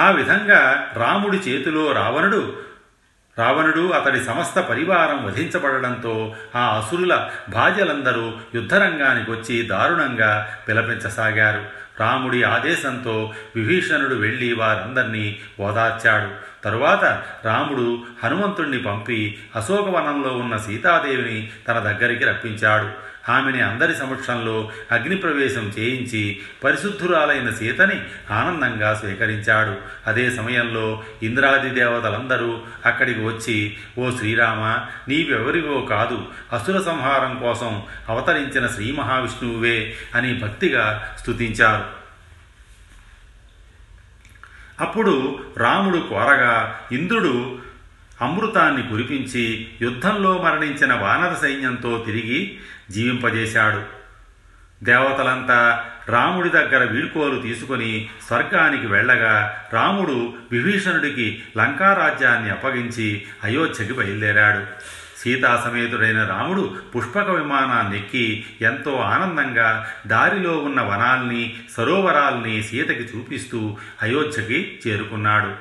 ఆ 0.00 0.10
విధంగా 0.10 0.92
రాముడి 0.96 1.36
చేతిలో 1.36 1.92
రావణుడు 1.92 2.67
రావణుడు 3.38 3.90
అతడి 3.90 4.24
సమస్త 4.24 4.60
పరివారం 4.60 5.26
వధించబడడంతో 5.26 6.34
ఆ 6.56 6.78
అసురుల 6.78 7.28
భార్యలందరూ 7.48 8.32
యుద్ధరంగానికి 8.54 9.30
వచ్చి 9.30 9.62
దారుణంగా 9.62 10.48
పిలపించసాగారు. 10.68 11.88
రాముడి 12.00 12.42
ఆదేశంతో 12.42 13.32
విభీషణుడు 13.56 14.14
వెళ్ళి 14.14 14.54
వారందరినీ 14.54 15.38
ఓదార్చాడు. 15.60 16.28
తరువాత 16.64 17.22
రాముడు 17.44 18.02
హనుమంతుణ్ణి 18.24 18.78
పంపి 18.78 19.38
అశోకవనంలో 19.56 20.36
ఉన్న 20.36 20.56
సీతాదేవిని 20.56 21.50
తన 21.68 21.78
దగ్గరికి 21.78 22.24
రప్పించాడు. 22.24 23.08
ఆమెని 23.30 23.60
అందరి 23.60 23.94
సమక్షంలో 23.94 24.70
అగ్నిప్రవేశం 24.92 25.72
చేయించి 25.78 26.38
పరిశుద్ధురాలైన 26.64 27.50
సీతని 27.50 28.00
ఆనందంగా 28.30 28.94
స్వీకరించాడు. 28.94 29.76
అదే 30.06 30.30
సమయంలో 30.30 31.02
ఇంద్రాది 31.22 31.70
దేవతలందరూ 31.70 32.60
అక్కడికి 32.86 33.20
వచ్చి 33.20 33.76
ఓ 33.98 34.10
శ్రీరామ 34.10 34.86
నీవెవరివో 35.08 35.80
కాదు 35.80 36.22
అసుర 36.52 36.80
సంహారం 36.80 37.38
కోసం 37.38 37.82
అవతరించిన 38.08 38.66
శ్రీ 38.66 38.92
మహావిష్ణువువే 38.92 39.94
అని 40.14 40.34
భక్తిగా 40.34 41.14
స్తుతించారు. 41.20 41.97
అప్పుడు 44.80 45.38
రాముడు 45.56 45.98
కోరగా 45.98 46.80
ఇంద్రుడు 46.92 47.58
అమృతాన్ని 48.20 48.82
కురిపించి 48.82 49.68
యుద్ధంలో 49.82 50.38
మరణించిన 50.38 50.94
వానర 50.94 51.34
సైన్యంతో 51.34 52.02
తిరిగి 52.06 52.58
జీవింపజేశాడు. 52.90 53.98
దేవతలంతా 54.84 55.84
రాముడి 56.08 56.48
దగ్గర 56.48 56.84
వీడ్కోలు 56.84 57.40
తీసుకుని 57.40 58.10
స్వర్గానికి 58.28 58.86
వెళ్ళగా 58.86 59.64
రాముడు 59.72 60.34
విభీషణుడికి 60.52 61.42
లంకారాజ్యాన్ని 61.58 62.50
అప్పగించి 62.50 63.26
అయోధ్యకి 63.44 63.92
బయలుదేరాడు. 63.92 64.64
సీతా 65.18 65.62
సమేతుడైన 65.64 66.24
రాముడు 66.24 66.76
పుష్పక 66.96 67.30
విమానాన్ని 67.30 67.98
ఎక్కి 67.98 68.46
ఎంతో 68.60 68.96
ఆనందంగా 68.96 69.86
దారిలో 70.06 70.58
ఉన్న 70.58 70.80
వనాల్ని 70.80 71.56
సరోవరాల్ని 71.76 72.62
సీతకి 72.62 73.02
చూపిస్తూ 73.02 73.76
అయోధ్యకి 74.02 74.80
చేరుకున్నాడు. 74.86 75.54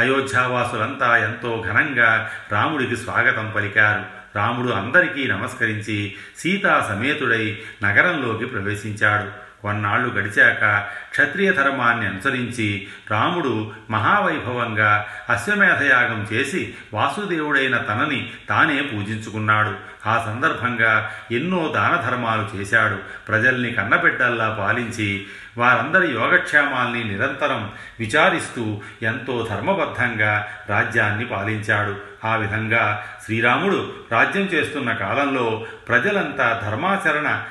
అయోధ్యావాసులంతా 0.00 1.16
ఎంతో 1.16 1.64
ఘనంగా 1.68 2.30
రాముడికి 2.52 2.96
స్వాగతం 2.96 3.52
పలికారు. 3.56 4.18
రాముడు 4.38 4.68
అందరికీ 4.72 5.26
నమస్కరించి 5.26 6.14
సీతా 6.38 6.86
సమేతుడై 6.88 7.58
నగరంలోకి 7.84 8.46
ప్రవేశించాడు. 8.46 9.47
కొన్నాళ్ళు 9.62 10.08
గడిచాక 10.08 10.78
క్షత్రియ 11.10 11.52
ధర్మాన్ని 11.52 12.06
అనుసరించి 12.06 12.88
రాముడు 13.10 13.72
మహావైభవంగా 13.90 15.06
అశ్వమేధయాగం 15.28 16.26
చేసి 16.32 16.74
వాసుదేవుడైన 16.94 17.76
తనని 17.76 18.30
తానే 18.48 18.82
పూజించుకున్నాడు. 18.82 19.74
ఆ 20.06 20.24
సందర్భంగా 20.26 21.10
ఎన్నో 21.32 21.72
దాన 21.74 22.10
ధర్మాలు 22.10 22.56
చేశాడు. 22.56 22.98
ప్రజల్ని 23.28 23.70
కన్నబిడ్డల్లా 23.72 24.56
పాలించి 24.60 25.26
వారందరి 25.58 26.12
యోగక్షేమాల్ని 26.12 27.04
నిరంతరం 27.04 27.72
విచారిస్తూ 28.00 28.80
ఎంతో 29.02 29.48
ధర్మబద్ధంగా 29.50 30.48
రాజ్యాన్ని 30.68 31.24
పాలించాడు. 31.24 31.96
ఆ 32.26 32.36
విధంగా 32.36 33.04
శ్రీరాముడు 33.24 33.92
రాజ్యం 34.12 34.42
చేస్తున్న 34.42 34.92
కాలంలో 34.92 35.66
ప్రజలంతా 35.88 36.60
ధర్మాచరణ 36.64 37.44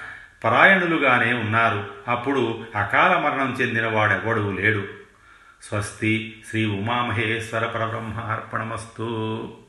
పరాయణులుగానే 0.43 1.33
ఉన్నారు. 1.33 1.85
అప్పుడు 2.07 2.63
అకాల 2.75 3.19
మరణం 3.19 3.57
చెందినవాడెవడూ 3.61 4.51
లేడు. 4.51 4.83
స్వస్తి 5.63 6.43
శ్రీ 6.49 6.65
ఉమామహేశ్వర 6.65 7.65
పరబ్రహ్మార్పణమస్తు. 7.65 9.66